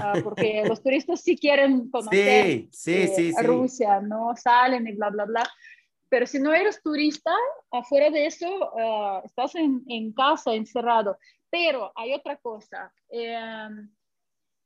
[0.00, 3.32] ah, porque los turistas sí quieren conocer eh.
[3.42, 4.34] Rusia, ¿no?
[4.34, 5.42] Salen y bla, bla, bla.
[6.08, 7.32] Pero si no eres turista,
[7.70, 8.48] afuera de eso,
[8.80, 11.18] ah, estás en, en casa, encerrado.
[11.50, 12.90] Pero hay otra cosa.
[13.12, 13.68] eh,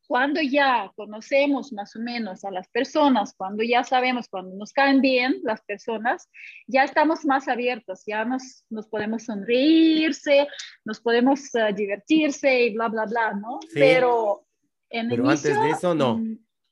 [0.06, 5.00] cuando ya conocemos más o menos a las personas, cuando ya sabemos, cuando nos caen
[5.00, 6.28] bien las personas,
[6.66, 10.46] ya estamos más abiertos, ya nos, nos podemos sonreírse,
[10.84, 13.60] nos podemos ah, divertirse y bla, bla, bla, ¿no?
[13.62, 13.68] Sí.
[13.74, 14.46] Pero
[14.90, 16.20] en Pero inicio, antes de eso, no.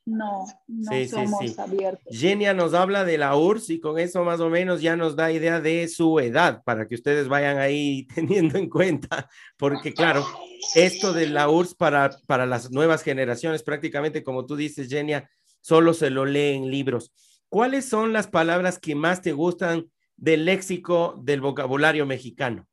[0.05, 1.55] No, no Sí, sí, somos sí.
[1.57, 2.05] abiertos.
[2.11, 5.31] Genia nos habla de la URSS y con eso más o menos ya nos da
[5.31, 10.27] idea de su edad para que ustedes vayan ahí teniendo en cuenta, porque claro,
[10.75, 15.95] esto de la URSS para, para las nuevas generaciones, prácticamente como tú dices, Genia, solo
[15.95, 17.13] se lo lee en libros.
[17.49, 22.67] ¿Cuáles son las palabras que más te gustan del léxico del vocabulario mexicano?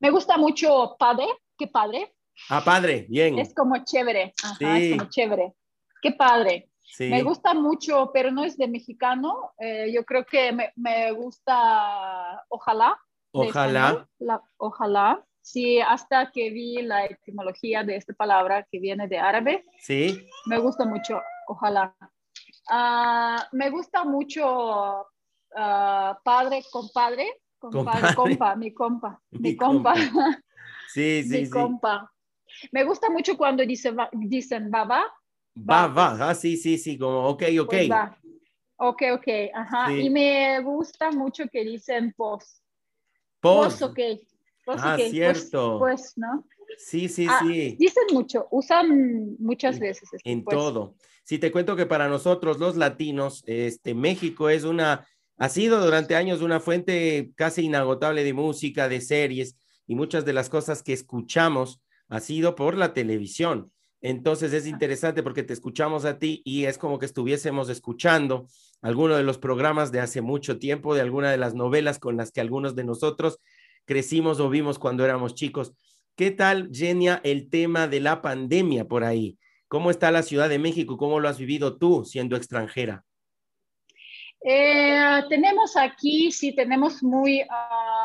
[0.00, 1.24] Me gusta mucho padre,
[1.56, 2.12] qué padre,
[2.48, 3.38] Ah, padre, bien.
[3.38, 4.64] es como chévere, Ajá, Sí.
[4.92, 5.54] es como chévere,
[6.00, 6.68] qué padre.
[6.84, 9.52] Sí, Me gusta mucho, pero no es de mexicano.
[9.58, 12.98] eh, yo creo que me, me gusta ojalá.
[13.32, 14.06] ojalá.
[14.18, 15.24] la- ojalá.
[15.40, 20.58] Sí, hasta que vi la etimología de esta palabra que viene de árabe, Sí, me
[20.58, 21.96] gusta mucho, ojalá.
[22.68, 25.06] Ah, me gusta mucho
[25.56, 29.94] ah, padre, compadre, compadre, compa, mi compa, mi, Mi compa,
[30.88, 31.50] sí, sí, mi sí.
[31.50, 32.11] compa.
[32.70, 35.04] Me gusta mucho cuando dice, va- dicen baba,
[35.56, 36.14] Va, va.
[36.14, 36.30] va.
[36.30, 37.68] Ah, sí, sí, sí, como, ok, ok.
[37.70, 38.18] pues va.
[38.76, 39.88] Ok, ok, ajá.
[39.88, 40.00] Sí.
[40.00, 42.62] Y me gusta mucho que dicen pos.
[43.40, 43.74] Pos.
[43.74, 43.98] Pos, ok.
[44.64, 45.78] Pos, Ah, ok, pues- cierto.
[45.78, 46.46] Pues, ¿no?
[46.78, 47.76] Sí, sí, Ah, sí.
[47.78, 50.08] Dicen mucho, usan muchas veces.
[50.12, 50.56] este, en pues.
[50.56, 50.94] todo.
[51.22, 56.16] Sí, te cuento que para nosotros los latinos, este, México es una, ha sido durante
[56.16, 59.54] años una fuente casi inagotable de música, de series
[59.86, 61.81] y muchas de las cosas que escuchamos
[62.12, 63.72] ha sido por la televisión.
[64.02, 68.48] Entonces es interesante porque te escuchamos a ti y es como que estuviésemos escuchando
[68.82, 72.30] alguno de los programas de hace mucho tiempo, de alguna de las novelas con las
[72.30, 73.38] que algunos de nosotros
[73.86, 75.72] crecimos o vimos cuando éramos chicos.
[76.14, 79.38] ¿Qué tal, Genia, el tema de la pandemia por ahí?
[79.66, 80.98] ¿Cómo está la Ciudad de México?
[80.98, 83.06] ¿Cómo lo has vivido tú siendo extranjera?
[84.44, 87.40] Eh, tenemos aquí, sí, tenemos muy...
[87.40, 88.01] Uh,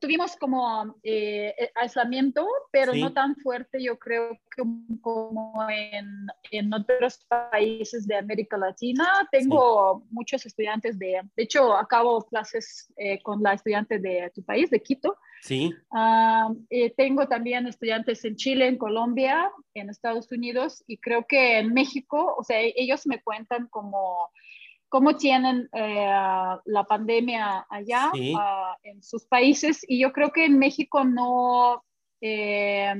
[0.00, 4.62] tuvimos como eh, eh, aislamiento, pero no tan fuerte, yo creo que
[5.00, 9.06] como en, en, otros países de América Latina.
[9.30, 14.70] Tengo muchos estudiantes de, de hecho, acabo clases eh, con la estudiante de tu país,
[14.70, 15.16] de Quito.
[15.42, 15.72] Sí.
[15.92, 16.50] Ah,
[16.96, 22.34] tengo también estudiantes en Chile, en Colombia, en Estados Unidos y creo que en México,
[22.36, 24.30] o sea, ellos me cuentan como
[24.96, 26.08] cómo tienen eh,
[26.64, 29.84] la pandemia allá ah, en sus países.
[29.86, 31.84] Y yo creo que en México no,
[32.22, 32.94] eh,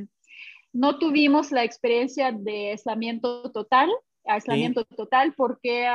[0.75, 3.91] no tuvimos la experiencia de aislamiento total,
[4.27, 5.89] aislamiento total, porque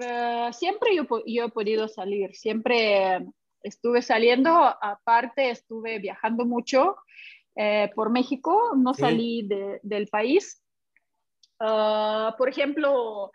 [0.00, 3.26] eh, siempre yo, yo, he podido salir, siempre
[3.62, 6.96] estuve saliendo, aparte estuve viajando mucho
[7.94, 9.46] por México, no salí
[9.82, 10.62] del país.
[11.60, 13.32] Ah, por ejemplo,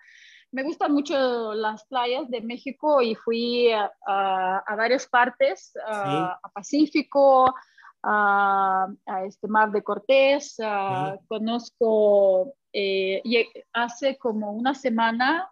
[0.51, 7.53] me gustan mucho las playas de México y fui a, varias partes, a Pacífico,
[8.03, 8.87] a,
[9.25, 10.57] este Mar de Cortés,
[11.27, 15.49] conozco, eh, y hace como una semana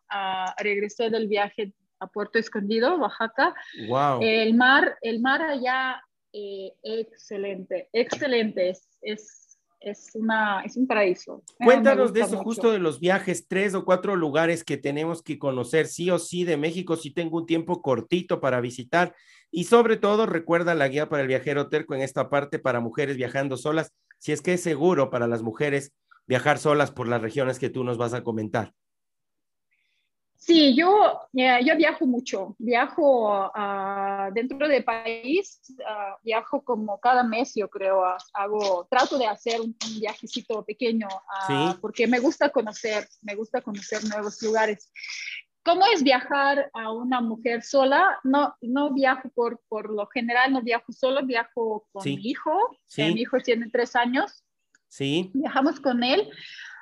[0.57, 3.53] regresé del viaje a Puerto Escondido, Oaxaca.
[3.87, 4.19] Wow.
[4.21, 6.01] El mar, el mar allá,
[6.33, 9.48] eh, excelente, excelente, es, es
[9.79, 11.43] es, una, es un paraíso.
[11.63, 15.87] Cuéntanos de eso, justo de los viajes, tres o cuatro lugares que tenemos que conocer
[15.87, 19.15] sí o sí de México, si tengo un tiempo cortito para visitar.
[19.51, 23.17] Y sobre todo, recuerda la guía para el viajero terco en esta parte para mujeres
[23.17, 25.93] viajando solas, si es que es seguro para las mujeres
[26.27, 28.73] viajar solas por las regiones que tú nos vas a comentar.
[30.39, 37.53] Sí, yo, yo viajo mucho, viajo uh, dentro del país, uh, viajo como cada mes,
[37.55, 38.01] yo creo,
[38.33, 41.09] hago, trato de hacer un, viajecito pequeño,
[41.81, 44.89] porque me gusta conocer, me gusta conocer nuevos lugares.
[45.61, 48.17] ¿Cómo es viajar a una mujer sola?
[48.23, 52.77] No, no viajo por, por lo general, no viajo solo, viajo con mi hijo.
[52.85, 53.03] Sí.
[53.13, 54.45] Mi hijo tiene tres años.
[54.87, 55.31] Sí.
[55.33, 56.31] Viajamos con él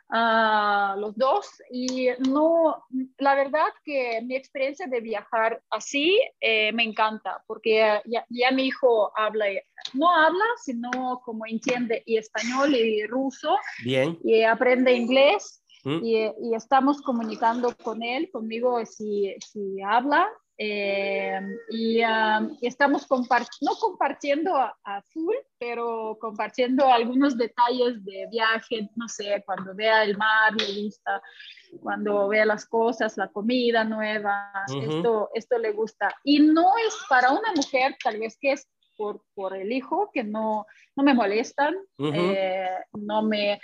[0.10, 2.86] a los dos y no,
[3.18, 8.68] la verdad que mi experiencia de viajar así eh, me encanta porque ya, ya, mi
[8.68, 9.46] hijo habla,
[9.94, 13.58] no habla, sino como entiende y español y ruso.
[13.84, 14.18] Bien.
[14.24, 15.64] Y aprende inglés.
[15.84, 16.04] ¿Mm?
[16.04, 20.28] Y, y, estamos comunicando con él, conmigo si, si habla
[20.60, 21.40] eh,
[21.70, 22.02] y,
[22.62, 23.06] estamos
[23.62, 30.18] no compartiendo a, full, pero compartiendo algunos detalles de viaje, no sé, cuando vea el
[30.18, 31.22] mar, le gusta,
[31.82, 36.10] cuando vea las cosas, la comida nueva, esto, esto le gusta.
[36.24, 38.68] Y no es para una mujer, tal vez que es
[38.98, 40.66] por, por el hijo, que no,
[40.96, 43.62] no me molestan, eh, no me...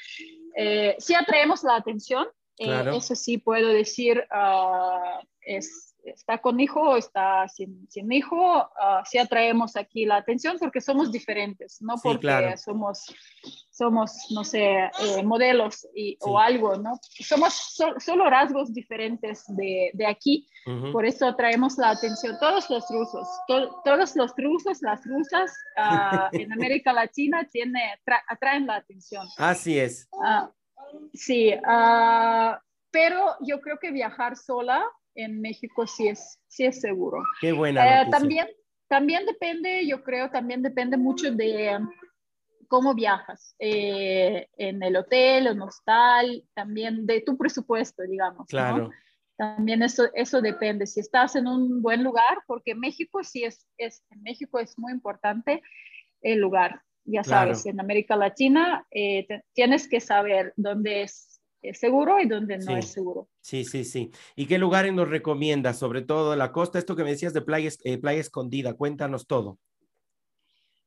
[0.56, 2.28] Eh, sí atraemos la atención,
[2.60, 8.58] eh, eso sí puedo decir, uh, es está con hijo o está sin, sin hijo,
[8.58, 13.06] uh, sí atraemos aquí la atención porque somos diferentes, no porque somos,
[13.72, 17.00] somos, no sé, eh, modelos y, o algo, ¿no?
[17.02, 20.48] Somos solo rasgos diferentes de, de aquí,
[20.92, 22.38] por eso atraemos la atención.
[22.40, 28.76] Todos los rusos, todos los rusos, las rusas uh, en América Latina tiene, atraen la
[28.76, 29.28] atención.
[29.38, 30.08] Así es.
[30.12, 30.50] Uh,
[31.14, 31.54] sí,
[32.92, 34.84] pero yo creo que viajar sola
[35.16, 37.24] en México sí es, sí es seguro.
[37.42, 38.02] Qué buena.
[38.02, 38.48] Eh, también,
[38.88, 41.80] también depende, yo creo, también depende mucho de
[42.68, 48.48] cómo viajas, eh, en el hotel, en hostal, también de tu presupuesto, digamos.
[48.48, 48.90] Claro.
[49.38, 50.88] También eso, eso depende.
[50.88, 54.92] Si estás en un buen lugar, porque México sí es, es en México es muy
[54.92, 55.62] importante
[56.22, 56.82] el lugar.
[57.06, 61.33] Ya sabes, en América Latina eh, tienes que saber dónde es
[61.64, 63.30] es seguro y donde no es seguro.
[63.42, 64.12] Sí, sí, sí.
[64.36, 65.80] ¿Y qué lugares nos recomiendas?
[65.80, 69.58] Sobre todo la costa, esto que me decías de Playa, eh, playa Escondida, cuéntanos todo.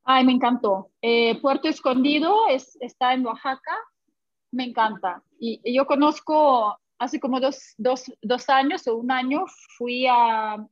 [0.04, 0.92] Ay, me encantó.
[1.02, 3.76] Eh, Puerto Escondido es, está en Oaxaca,
[4.52, 5.22] me encanta.
[5.40, 9.44] Y, yo conozco, hace como dos, dos, dos, años o un año,
[9.76, 10.64] fui a,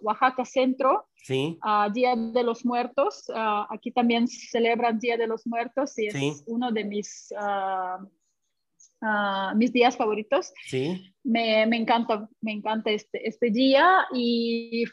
[0.00, 1.58] Oaxaca Centro, sí.
[1.60, 3.30] a Día de los Muertos.
[3.34, 7.32] Ah, aquí también celebran Día de los Muertos y es uno de mis...
[9.06, 10.52] Ah, mis días favoritos.
[10.64, 11.14] Sí.
[11.22, 14.84] Me, me, encanta, me encanta este, este día y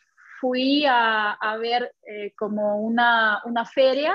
[0.41, 4.13] fui a, a ver eh, como una, una, feria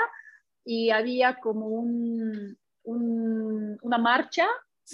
[0.66, 4.46] y había como un, un, una marcha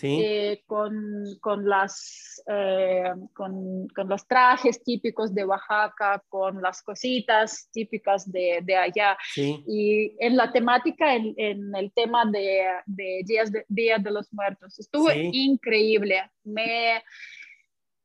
[0.02, 7.68] eh, con, con, las, eh, con, con, los trajes típicos de Oaxaca, con las cositas
[7.70, 9.16] típicas de, de allá.
[9.36, 14.78] Y en la temática, en, en el tema de, de Días, de, de los Muertos,
[14.78, 16.30] estuvo increíble.
[16.44, 17.02] Me,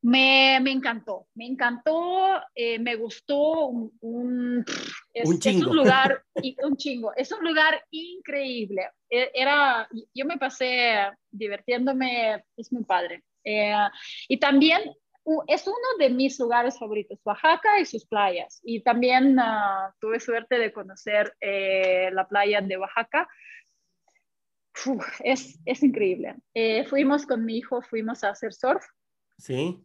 [0.07, 4.63] Me, encantó, me encantó, eh, me gustó un,
[5.13, 6.23] es, un lugar,
[6.63, 8.89] un chingo, es un lugar increíble.
[9.09, 13.21] E, era, yo me pasé divirtiéndome, es muy padre.
[13.43, 13.75] Eh,
[14.29, 14.95] y también
[15.45, 18.61] es uno de mis lugares favoritos, Oaxaca y sus playas.
[18.63, 23.27] Y también ah, tuve suerte de conocer eh, la playa de Oaxaca.
[25.25, 26.35] es, es, increíble.
[26.87, 28.85] fuimos con mi hijo, fuimos a hacer surf.
[29.37, 29.83] Sí.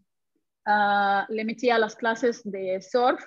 [0.66, 3.22] Ah, le metí a las clases de surf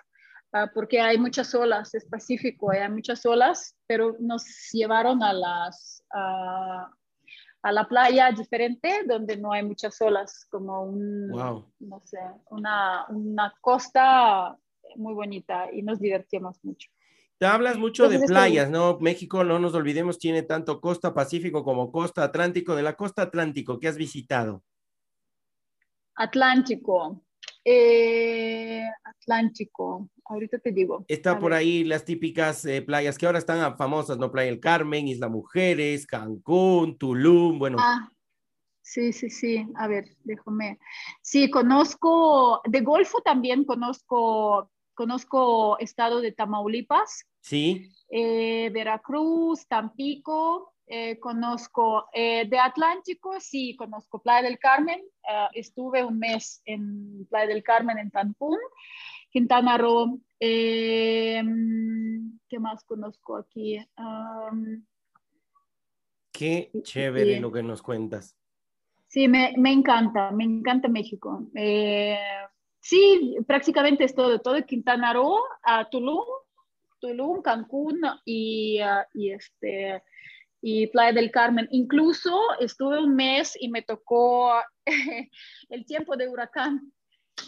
[0.54, 6.04] ah, porque hay muchas olas, es pacífico, hay muchas olas, pero nos llevaron a las
[7.66, 12.20] a la playa diferente donde no hay muchas olas, como un, no sé,
[12.52, 14.56] una, una costa
[14.98, 16.92] muy bonita y nos divertimos mucho.
[17.40, 19.00] Te hablas mucho de playas, ¿no?
[19.00, 22.76] México, no nos olvidemos, tiene tanto costa pacífico como costa atlántico.
[22.76, 24.64] De la costa atlántico, ¿qué has visitado?
[26.14, 27.25] Atlántico.
[27.68, 31.04] Eh, Atlántico, ahorita te digo.
[31.08, 34.32] Está por ahí las típicas eh, playas que ahora están famosas, ¿no?
[34.32, 37.78] Playa del Carmen, Isla Mujeres, Cancún, Tulum, bueno.
[37.80, 38.08] Ah,
[38.84, 39.66] sí, sí, sí.
[39.78, 40.78] A ver, déjame.
[41.24, 47.26] Sí, conozco, de Golfo también conozco, conozco estado de Tamaulipas.
[47.42, 47.92] Sí.
[48.10, 56.04] Eh, Veracruz, Tampico, eh, conozco eh, de Atlántico, sí, conozco Playa del Carmen, eh, estuve
[56.04, 58.60] un mes en Playa del Carmen en Cancún,
[59.32, 61.42] Quintana Roo, ¿qué
[62.60, 63.80] más conozco aquí?
[66.32, 68.38] Qué chévere lo que nos cuentas.
[69.08, 71.50] Sí, me, me encanta, me encanta México.
[72.80, 76.26] sí, prácticamente es todo, todo Quintana Roo, a Tulum,
[77.00, 78.80] Tulum, Cancún y,
[79.16, 80.04] y este
[80.62, 81.68] y Playa del Carmen.
[81.72, 84.52] Incluso estuve un mes y me tocó
[85.70, 86.92] el tiempo de huracán.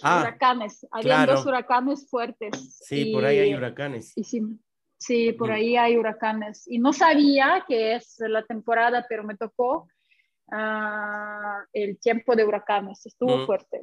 [0.01, 0.85] Ah, huracanes.
[0.91, 2.77] Había dos huracanes fuertes.
[2.81, 4.11] Sí, por ahí hay huracanes.
[4.15, 4.41] Y sí,
[4.97, 6.67] sí, por ahí hay huracanes.
[6.67, 9.87] Y no sabía que es la temporada, pero me tocó
[10.51, 13.05] ah, el tiempo de huracanes.
[13.05, 13.45] Estuvo mm.
[13.45, 13.81] fuerte.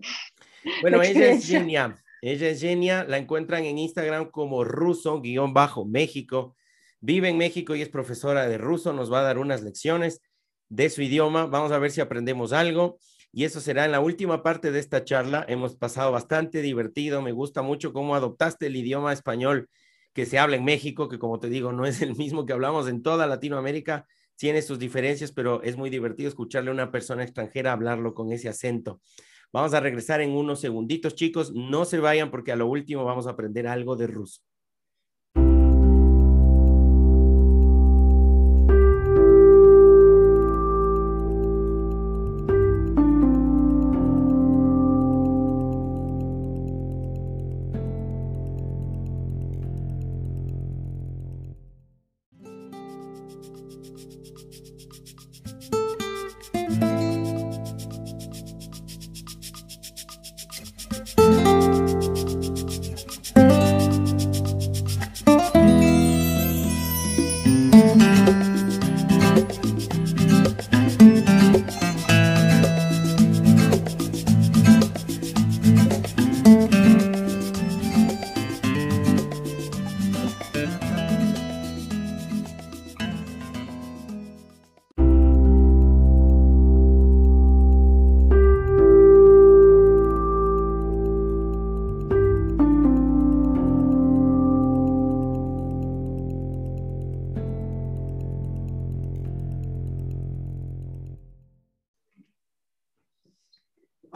[0.82, 1.96] Bueno, ella es Genia.
[2.20, 3.04] Ella es Genia.
[3.04, 6.54] La encuentran en Instagram como ruso-méxico
[7.04, 10.22] vive en México y es profesora de ruso, nos va a dar unas lecciones
[10.70, 11.44] de su idioma.
[11.44, 12.98] Vamos a ver si aprendemos algo.
[13.30, 15.44] Y eso será en la última parte de esta charla.
[15.46, 17.20] Hemos pasado bastante divertido.
[17.20, 19.68] Me gusta mucho cómo adoptaste el idioma español
[20.14, 22.88] que se habla en México, que como te digo, no es el mismo que hablamos
[22.88, 24.06] en toda Latinoamérica.
[24.36, 28.48] Tiene sus diferencias, pero es muy divertido escucharle a una persona extranjera hablarlo con ese
[28.48, 29.00] acento.
[29.52, 31.52] Vamos a regresar en unos segunditos, chicos.
[31.52, 34.40] No se vayan porque a lo último vamos a aprender algo de ruso.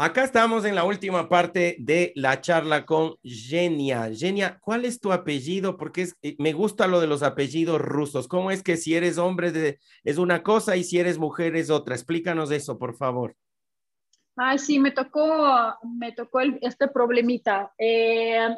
[0.08, 4.08] Acá estamos en la última parte de la charla con Genia.
[4.10, 5.76] Genia, ¿cuál es tu apellido?
[5.76, 8.26] Porque es, eh, me gusta lo de los apellidos rusos.
[8.26, 11.68] ¿Cómo es que si eres hombre de, es una cosa y si eres mujer es
[11.68, 11.94] otra?
[11.94, 13.36] Explícanos eso, por favor.
[14.34, 17.70] Ay, sí, me tocó, me tocó este problemita.
[17.76, 18.48] Eh,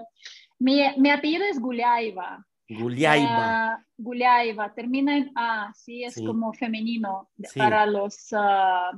[0.61, 2.47] mi, mi, apellido es Guliaiva.
[2.69, 3.83] Guliaiva.
[3.99, 8.29] Uh, termina en A, sí, es como femenino para los...
[8.35, 8.93] Ah,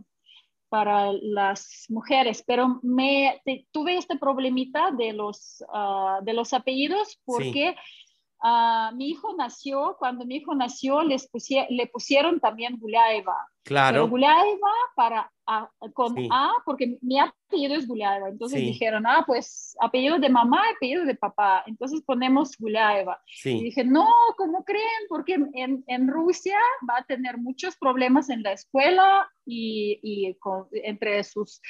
[0.73, 3.43] para las mujeres, pero me
[3.73, 7.77] tuve este problemita de los, ah, de los apellidos porque
[8.45, 11.29] Ah, mi hijo nació, cuando mi hijo nació, les
[11.71, 13.37] le pusieron también Gulaeva.
[13.65, 14.09] Claro.
[14.09, 15.31] Gulaeva para,
[15.95, 18.31] con A, porque mi apellido es Gulaeva.
[18.31, 21.63] Entonces dijeron, ah, pues apellido de mamá, apellido de papá.
[21.67, 23.21] Entonces ponemos Gulaeva.
[23.45, 24.83] Y dije, no, ¿cómo creen?
[25.09, 26.59] Porque en, en, Rusia
[26.91, 30.37] va a tener muchos problemas en la escuela y, y
[30.83, 31.61] entre sus,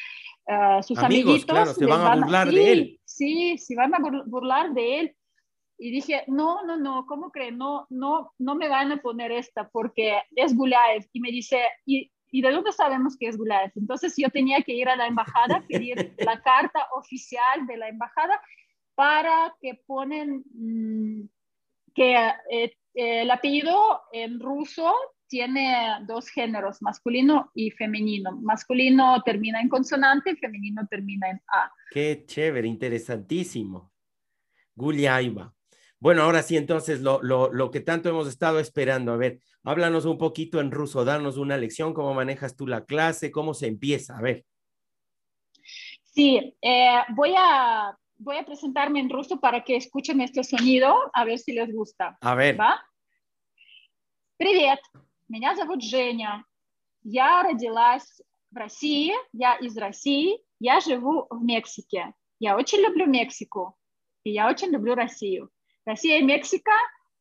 [0.47, 1.45] uh, sus amigos.
[1.45, 3.01] Claro, se van, a burlar de él.
[3.05, 5.17] Sí, se van a burlar de él
[5.83, 7.59] y dije, no, no, no, ¿cómo creen?
[7.59, 11.09] No, no, no me van a poner esta porque es Gulaev.
[11.13, 13.73] Y me dice, ¿y, ¿y de dónde sabemos que es Gulaev?
[13.75, 18.41] Entonces yo tenía que ir a la embajada, pedir la carta oficial de la embajada
[18.95, 21.29] para que ponen mm,
[21.97, 22.15] que
[22.53, 24.95] eh, el apellido en ruso
[25.27, 25.75] tiene
[26.07, 28.39] dos géneros, masculino y femenino.
[28.41, 31.73] Masculino termina en consonante, femenino termina en A.
[31.91, 33.91] Qué chévere, interesantísimo.
[34.77, 35.53] Guliaiba.
[36.02, 39.12] Bueno, ahora sí, entonces, lo, lo, lo, que tanto hemos estado esperando.
[39.12, 43.32] A ver, háblanos un poquito en ruso, danos una lección, cómo manejas tú la clase,
[43.32, 44.18] cómo se empieza.
[44.18, 44.46] A ver.
[46.04, 51.26] Sí, eh, voy, a, voy a presentarme en ruso para que escuchen este sonido, a
[51.26, 52.18] ver si les gusta.
[52.22, 52.60] A ver.
[52.60, 52.80] ¿Va?
[54.38, 54.80] Привет,
[55.30, 56.46] меня зовут Женя.
[57.04, 62.14] Я родилась в России, я из России, я живу в Мексике.
[62.40, 63.76] Я очень люблю Мексику,
[64.24, 65.50] и я очень люблю Россию.
[65.86, 66.72] Россия и México,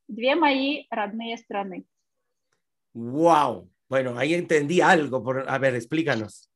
[0.08, 1.86] две мои родные страны.
[2.94, 3.70] Wow.
[3.88, 5.22] Bueno, ahí entendí algo.
[5.22, 5.48] Por...
[5.48, 6.50] A ver, explícanos.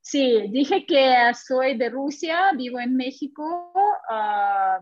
[0.00, 3.72] Sí, dije que soy de Rusia, vivo en México.
[4.08, 4.78] Uh,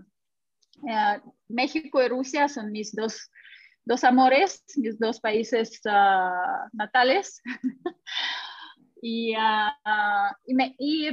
[0.82, 3.30] uh, México y Rusia son mis dos,
[3.84, 7.40] dos amores, mis dos países uh, natales.
[9.02, 9.34] y,
[10.46, 11.08] y, me, y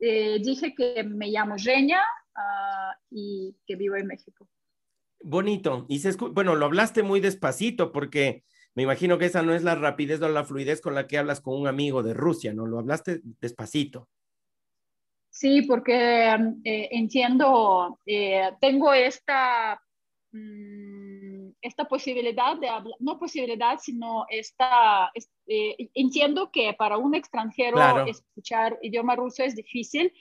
[0.00, 2.02] eh, dije que me llamo Genia
[3.10, 4.48] y que vivo en México.
[5.21, 5.85] Bonito.
[5.89, 8.43] Y se bueno, lo hablaste muy despacito porque
[8.75, 11.41] me imagino que esa no es la rapidez o la fluidez con la que hablas
[11.41, 12.65] con un amigo de Rusia, ¿no?
[12.65, 14.07] Lo hablaste despacito.
[15.29, 19.79] Sí, porque eh, entiendo, eh, tengo esta,
[20.31, 25.11] mm, esta posibilidad de hablar, no posibilidad, sino esta,
[25.47, 30.11] eh, entiendo que para un extranjero escuchar idioma ruso es difícil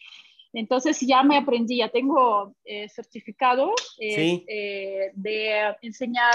[0.56, 6.34] entonces ya me aprendí, ya tengo eh, certificado eh, eh, de enseñar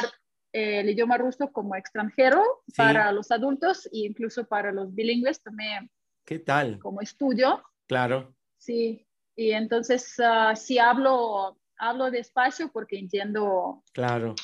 [0.54, 2.44] el idioma ruso como extranjero
[2.78, 5.90] para los adultos e incluso para los bilingües también.
[6.24, 6.78] ¿Qué tal?
[6.78, 7.64] Como estudio.
[7.88, 8.36] Claro.
[8.58, 13.82] Sí, y entonces uh, sí hablo, hablo despacio porque entiendo.
[13.92, 14.36] Claro.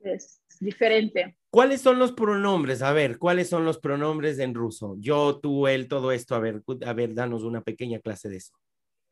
[0.00, 1.38] Es diferente.
[1.50, 2.82] ¿Cuáles son los pronombres?
[2.82, 4.96] A ver, ¿cuáles son los pronombres en ruso?
[4.98, 6.34] Yo, tú, él, todo esto.
[6.34, 8.52] A ver, a ver, danos una pequeña clase de eso.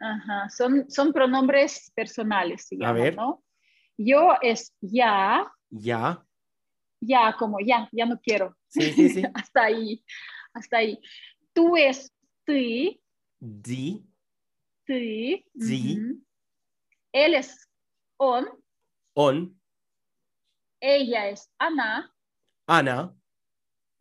[0.03, 3.17] Ajá, son, son pronombres personales, digamos, A ver.
[3.17, 3.45] ¿no?
[3.97, 5.49] Yo es ya.
[5.71, 6.27] Ya.
[7.01, 8.57] Ya, como ya, ya no quiero.
[8.67, 9.23] Sí, sí, sí.
[9.35, 10.05] hasta ahí,
[10.53, 11.01] hasta ahí.
[11.53, 12.13] Tú es
[12.45, 13.01] ti.
[13.39, 14.05] Di.
[14.87, 15.45] Ti.
[15.55, 16.21] Di.
[17.13, 17.69] Él es
[18.17, 18.49] on.
[19.15, 19.57] On.
[20.81, 22.13] Ella es Ana.
[22.67, 23.15] Ana.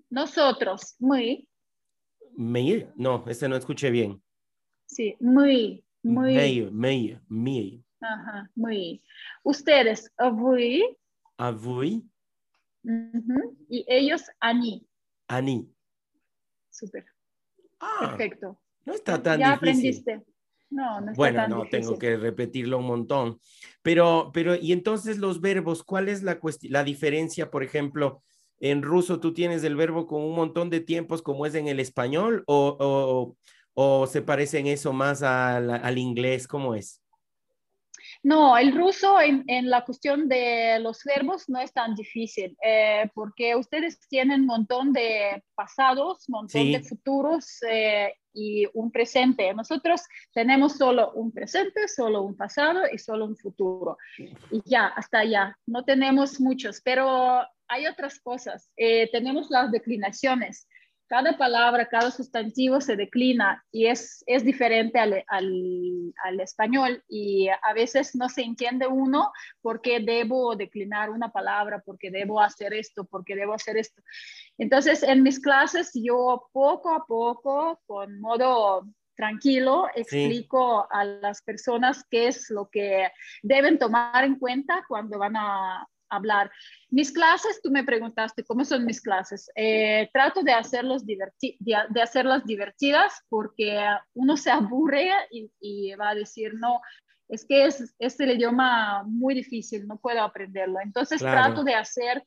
[0.10, 1.48] Nosotros, muy.
[2.36, 4.24] Me, no, ese no escuché bien.
[4.88, 5.86] Sí, muy.
[6.04, 6.36] Muy.
[6.36, 7.84] Meio, meio, meio.
[8.02, 9.04] Ajá, muy.
[9.44, 10.98] Ustedes, avui.
[11.38, 12.04] Avui.
[13.70, 14.88] Y ellos, ani.
[15.28, 15.70] Ani.
[16.70, 17.06] Súper.
[17.80, 18.60] Ah, Perfecto.
[18.86, 19.70] No está tan ya difícil.
[19.70, 20.26] aprendiste.
[20.72, 21.80] No, no está bueno, tan no, difícil.
[21.82, 23.40] tengo que repetirlo un montón.
[23.84, 28.24] Pero, pero, y entonces los verbos, ¿cuál es la, la diferencia, por ejemplo,
[28.60, 31.80] en ruso tú tienes el verbo con un montón de tiempos como es en el
[31.80, 33.38] español o, o,
[33.84, 36.48] o se parecen eso más al, al inglés?
[36.48, 37.02] ¿Cómo es?
[38.24, 43.10] No, el ruso en, en, la cuestión de los verbos no es tan difícil, eh,
[43.16, 46.72] porque ustedes tienen un montón de pasados, un montón Sí.
[46.72, 49.52] de futuros eh, y un presente.
[49.56, 50.02] Nosotros
[50.34, 53.98] tenemos solo un presente, solo un pasado y solo un futuro.
[54.52, 55.58] Y ya, hasta allá.
[55.66, 58.70] No tenemos muchos, pero hay otras cosas.
[58.78, 60.68] Eh, tenemos las declinaciones
[61.12, 67.50] cada palabra, cada sustantivo se declina y es, es diferente al, al, al, español y
[67.50, 72.40] a veces no se entiende uno por qué debo declinar una palabra, por qué debo
[72.40, 74.02] hacer esto, por qué debo hacer esto.
[74.58, 80.98] Entonces, en mis clases yo poco a poco, con modo tranquilo, explico sí.
[80.98, 83.10] a las personas qué es lo que
[83.44, 86.52] deben tomar en cuenta cuando van a, hablar.
[86.90, 89.50] Mis clases, tú me preguntaste cómo son mis clases.
[89.56, 93.84] Eh, trato de, hacerlos diverti de hacerlas divertidas porque
[94.14, 96.82] uno se aburre y, y va a decir, no,
[97.32, 100.80] es que es, es el idioma muy difícil, no puedo aprenderlo.
[100.82, 102.26] Entonces trato de hacer,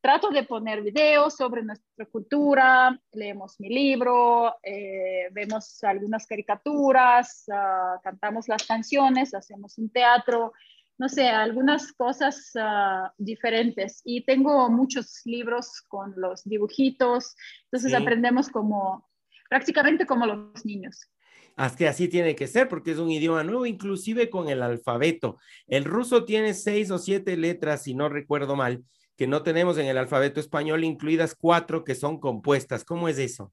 [0.00, 8.00] trato de poner videos sobre nuestra cultura, leemos mi libro, eh, vemos algunas caricaturas, ah,
[8.02, 10.54] cantamos las canciones, hacemos un teatro,
[10.98, 14.00] no sé, algunas cosas ah, diferentes.
[14.04, 17.34] Y tengo muchos libros con los dibujitos,
[17.64, 19.08] entonces aprendemos como,
[19.48, 21.10] prácticamente como los niños.
[21.56, 25.38] Así, así tiene que ser porque es un idioma nuevo, inclusive con el alfabeto.
[25.66, 28.84] El ruso tiene seis o siete letras, si no recuerdo mal,
[29.16, 32.84] que no tenemos en el alfabeto español, incluidas cuatro que son compuestas.
[32.84, 33.52] ¿Cómo es eso?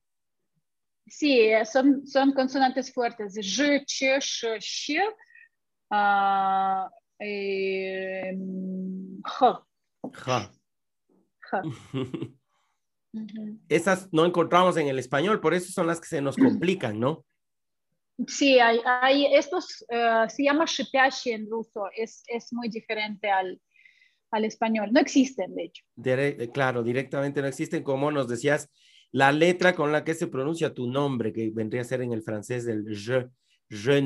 [1.08, 3.36] Sí, eh, son, son consonantes fuertes.
[3.36, 5.00] J, ch, sh, sh,
[5.92, 6.90] uh,
[9.24, 9.66] Ja.
[10.14, 10.52] Ja.
[11.52, 11.62] ja.
[13.70, 17.26] Esas no encontramos en el español, por eso son las que se nos complican, ¿no?
[18.28, 23.60] Sí, hay, estos, eh, se llama shipiashi en ruso, es, es muy diferente al,
[24.32, 25.84] al, español, no existen, de hecho.
[26.04, 28.70] Eh, claro, directamente no existen, como nos decías,
[29.12, 32.24] la letra con la que se pronuncia tu nombre, que vendría a ser en el
[32.24, 33.30] francés el je,
[33.70, 34.02] je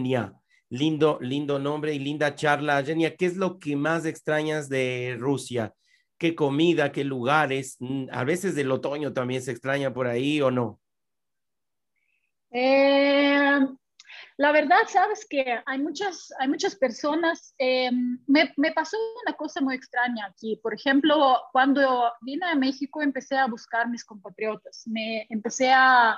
[0.70, 2.84] Lindo, lindo nombre y linda charla.
[2.84, 5.74] Genia, ¿qué es lo que más extrañas de Rusia?
[6.18, 7.78] ¿Qué comida, qué lugares?
[7.80, 10.80] Mm, a veces del otoño también se extraña por ahí o no.
[12.51, 13.59] Eh,
[14.38, 17.89] la verdad, sabes que hay muchas, hay muchas personas, eh,
[18.28, 20.59] me, me, pasó una cosa muy extraña aquí.
[20.61, 26.18] Por ejemplo, cuando vine a México empecé a buscar mis compatriotas, me empecé a,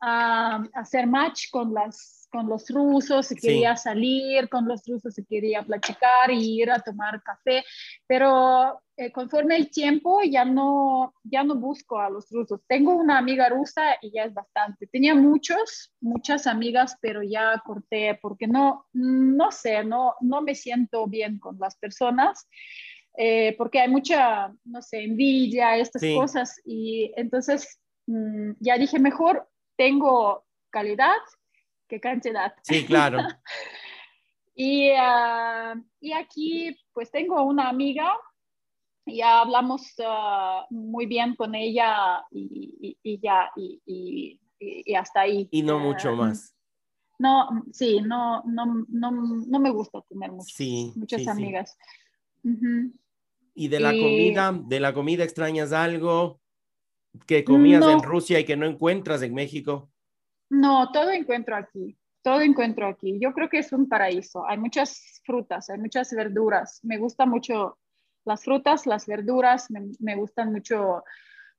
[0.00, 5.24] a hacer match con las con los rusos, se quería salir con los rusos, se
[5.24, 7.62] quería platicar y ir a tomar café,
[8.06, 12.60] pero eh, conforme el tiempo ya no, ya no busco a los rusos.
[12.66, 14.86] Tengo una amiga rusa y ya es bastante.
[14.86, 21.06] Tenía muchos, muchas amigas, pero ya corté porque no, no sé, no, no me siento
[21.06, 22.48] bien con las personas.
[23.18, 29.46] Eh, porque hay mucha, no sé, envidia, estas cosas, y entonces mm, ya dije, mejor
[29.76, 31.12] tengo calidad
[31.92, 32.54] qué cantidad.
[32.62, 33.18] Sí, claro.
[34.54, 38.16] y, uh, y, aquí pues tengo una amiga,
[39.04, 44.40] ya hablamos uh, muy bien con ella y, y, y ya, y,
[44.96, 45.48] hasta ahí.
[45.50, 46.54] Y no mucho uh, más.
[47.18, 51.76] No, sí, no, no, no, no me gusta tener muchas, sí, muchas amigas.
[52.42, 52.48] Sí.
[52.48, 52.92] Uh -huh.
[53.54, 54.58] ¿Y de la comida?
[54.64, 56.40] ¿De la comida extrañas algo
[57.26, 57.90] que comías no.
[57.90, 59.91] en Rusia y que no encuentras en México?
[60.52, 63.18] No, todo encuentro aquí, todo encuentro aquí.
[63.18, 64.46] Yo creo que es un paraíso.
[64.46, 66.78] Hay muchas frutas, hay muchas verduras.
[66.82, 67.78] Me gustan mucho
[68.26, 71.04] las frutas, las verduras, me, me gustan mucho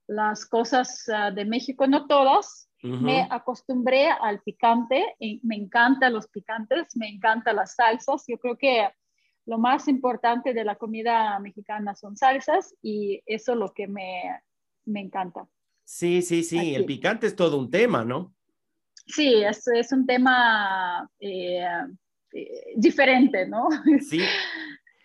[0.06, 2.70] las cosas uh, de México, no todas.
[2.84, 3.02] Uh -huh.
[3.02, 8.26] Me acostumbré al picante, y me encantan los picantes, me encantan las salsas.
[8.28, 8.88] Yo creo que
[9.48, 14.22] lo más importante de la comida mexicana son salsas y eso es lo que me,
[14.86, 15.48] me encanta.
[15.84, 16.76] Sí, sí, sí, Aquí.
[16.76, 18.34] el picante es todo un tema, ¿no?
[19.06, 21.66] Sí, es, es un tema eh,
[22.34, 23.68] eh, diferente, ¿no?
[24.10, 24.22] Sí.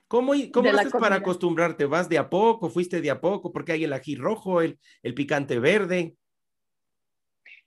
[0.07, 1.84] ¿Cómo, cómo haces para acostumbrarte?
[1.84, 2.70] ¿Vas de a poco?
[2.70, 3.53] ¿Fuiste de a poco?
[3.53, 6.16] Porque hay el ají rojo, el, el picante verde.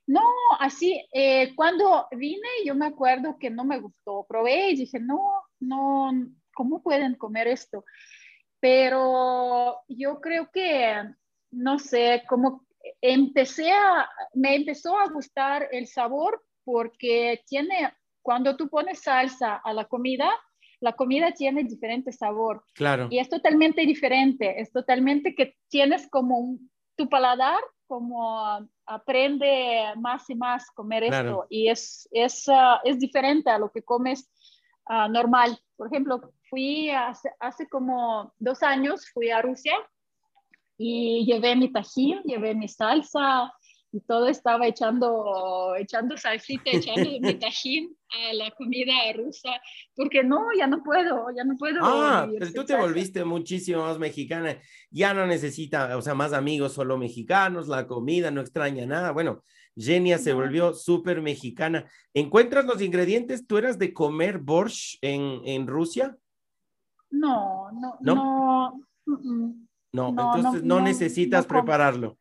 [0.08, 0.24] No,
[0.60, 4.26] así, eh, cuando vine yo me acuerdo que no me gustó.
[4.28, 5.22] Probé y dije, no,
[5.60, 6.12] no,
[6.54, 7.86] ¿cómo pueden comer esto?
[8.60, 11.04] Pero yo creo que,
[11.52, 12.66] no sé, como
[13.02, 19.74] empecé a, me empezó a gustar el sabor porque tiene, cuando tú pones salsa a
[19.74, 20.30] la comida,
[20.80, 22.64] la comida tiene diferente sabor.
[22.74, 23.08] Claro.
[23.10, 30.30] Y es totalmente diferente, es totalmente que tienes como un, tu paladar como aprende más
[30.30, 31.30] y más comer claro.
[31.30, 34.30] esto y es, es, uh, es diferente a lo que comes
[34.90, 35.58] uh, normal.
[35.76, 39.74] Por ejemplo, fui hace, hace como dos años, fui a Rusia
[40.84, 43.54] y llevé mi tajín, llevé mi salsa
[43.92, 49.50] y todo estaba echando, echando salsita, echando mi tajín a la comida rusa,
[49.96, 51.80] porque no, ya no puedo, ya no puedo.
[51.84, 54.58] Ah, pero tú te volviste muchísimo más mexicana,
[54.90, 59.44] ya no necesita, o sea, más amigos solo mexicanos, la comida no extraña nada, bueno.
[59.74, 61.90] Genia se volvió súper mexicana.
[62.14, 63.48] ¿Encuentras los ingredientes?
[63.48, 66.18] ¿Tú eras de comer borscht en, en Rusia?
[67.10, 68.84] No, no, no.
[69.06, 69.71] no.
[69.94, 72.18] No, no entonces no, no necesitas prepararlo.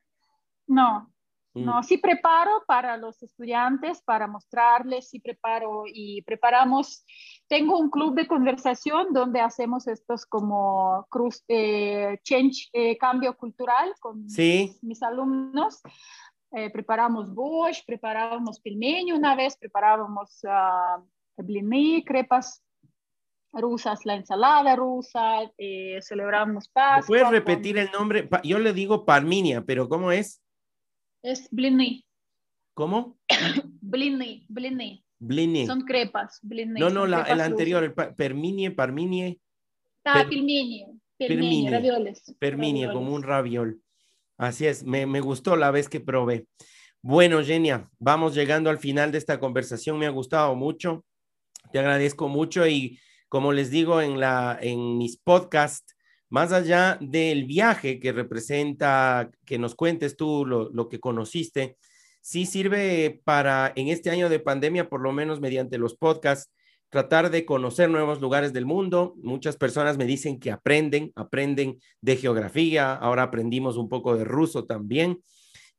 [0.66, 1.12] No,
[1.54, 1.64] mm.
[1.64, 7.04] no, sí preparo para los estudiantes, para mostrarles, sí preparo y preparamos.
[7.48, 13.94] Tengo un club de conversación donde hacemos estos como cruz, eh, change, eh, cambio cultural
[14.00, 14.68] con sí.
[14.68, 15.80] mis, mis alumnos.
[16.52, 21.00] Eh, preparamos bosch, preparábamos pilmeño una vez, preparábamos uh,
[21.36, 22.64] bliní, crepas
[23.52, 27.06] rusas, la ensalada rusa, eh, celebramos Pascua.
[27.06, 28.28] ¿Puedes repetir el nombre?
[28.44, 30.42] Yo le digo Parminia, pero ¿cómo es?
[31.22, 32.04] Es blini.
[32.74, 33.18] ¿Cómo?
[33.80, 35.04] blini, blini.
[35.18, 35.66] Blini.
[35.66, 36.80] Son crepas, blini.
[36.80, 39.38] No, no, la, el anterior, el perminie, parminie.
[40.04, 40.28] Ah, per...
[41.28, 42.34] Perminie, ravioles.
[42.38, 43.82] Perminie, como un raviol.
[44.38, 46.46] Así es, me, me gustó la vez que probé.
[47.02, 49.98] Bueno, Genia, vamos llegando al final de esta conversación.
[49.98, 51.04] Me ha gustado mucho.
[51.72, 52.98] Te agradezco mucho y
[53.30, 55.96] como les digo en, la, en mis podcasts,
[56.28, 61.78] más allá del viaje que representa, que nos cuentes tú lo, lo, que conociste,
[62.20, 66.52] sí sirve para en este año de pandemia, por lo menos mediante los podcasts,
[66.90, 69.14] tratar de conocer nuevos lugares del mundo.
[69.22, 74.66] Muchas personas me dicen que aprenden, aprenden de geografía, ahora aprendimos un poco de ruso
[74.66, 75.22] también.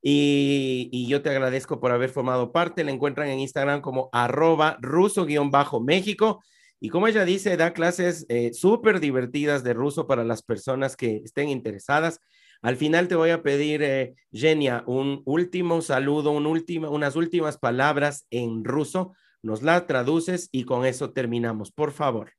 [0.02, 2.84] Y, yo te agradezco por haber formado parte.
[2.84, 6.42] La encuentran en Instagram como arroba ruso-méxico.
[6.81, 11.23] Y como ella dice, da clases eh, súper divertidas de ruso para las personas que
[11.25, 12.21] estén interesadas.
[12.63, 17.59] Al final te voy a pedir, eh, Genia, un último saludo, un último, unas últimas
[17.59, 19.15] palabras en ruso
[19.47, 22.33] nos la traduces y con eso terminamos, por favor.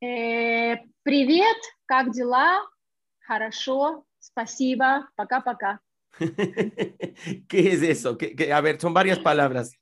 [0.00, 1.56] Eh, привет,
[1.86, 2.62] как дела?
[3.20, 5.82] Хорошо, спасибо, пока-пока.
[7.48, 8.16] ¿Qué es eso?
[8.52, 9.72] A ver, son varias palabras.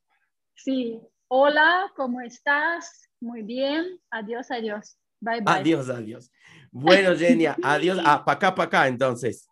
[0.54, 3.09] Sí, hola, ¿cómo estás?
[3.19, 4.97] Muy bien, adiós, adiós.
[5.19, 5.55] Bye, bye.
[5.55, 6.31] Adiós, adiós.
[6.71, 7.99] Bueno, Genia, adiós.
[8.05, 9.47] Ah, pa' acá, pa' acá, entonces.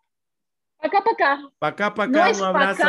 [0.78, 1.50] Pa' acá, pa' acá.
[1.60, 2.88] Pa' acá, pa' acá, un abrazo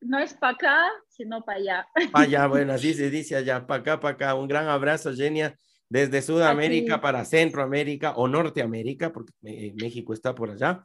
[0.00, 1.86] no es para acá, sino para allá.
[2.12, 4.34] Para allá, bueno, así se dice allá, para acá, para acá.
[4.34, 5.56] Un gran abrazo, Genia,
[5.88, 10.82] desde Sudamérica para Centroamérica o Norteamérica, porque eh, México está por allá.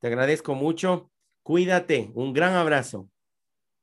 [0.00, 1.10] Te agradezco mucho.
[1.42, 2.10] Cuídate.
[2.14, 3.08] Un gran abrazo.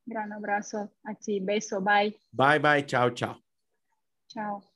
[0.06, 1.40] Gran abrazo a ti.
[1.40, 1.82] Beso.
[1.82, 2.16] Bye.
[2.32, 2.84] Bye, bye.
[2.84, 3.38] Chao, chao.
[4.28, 4.71] Chao.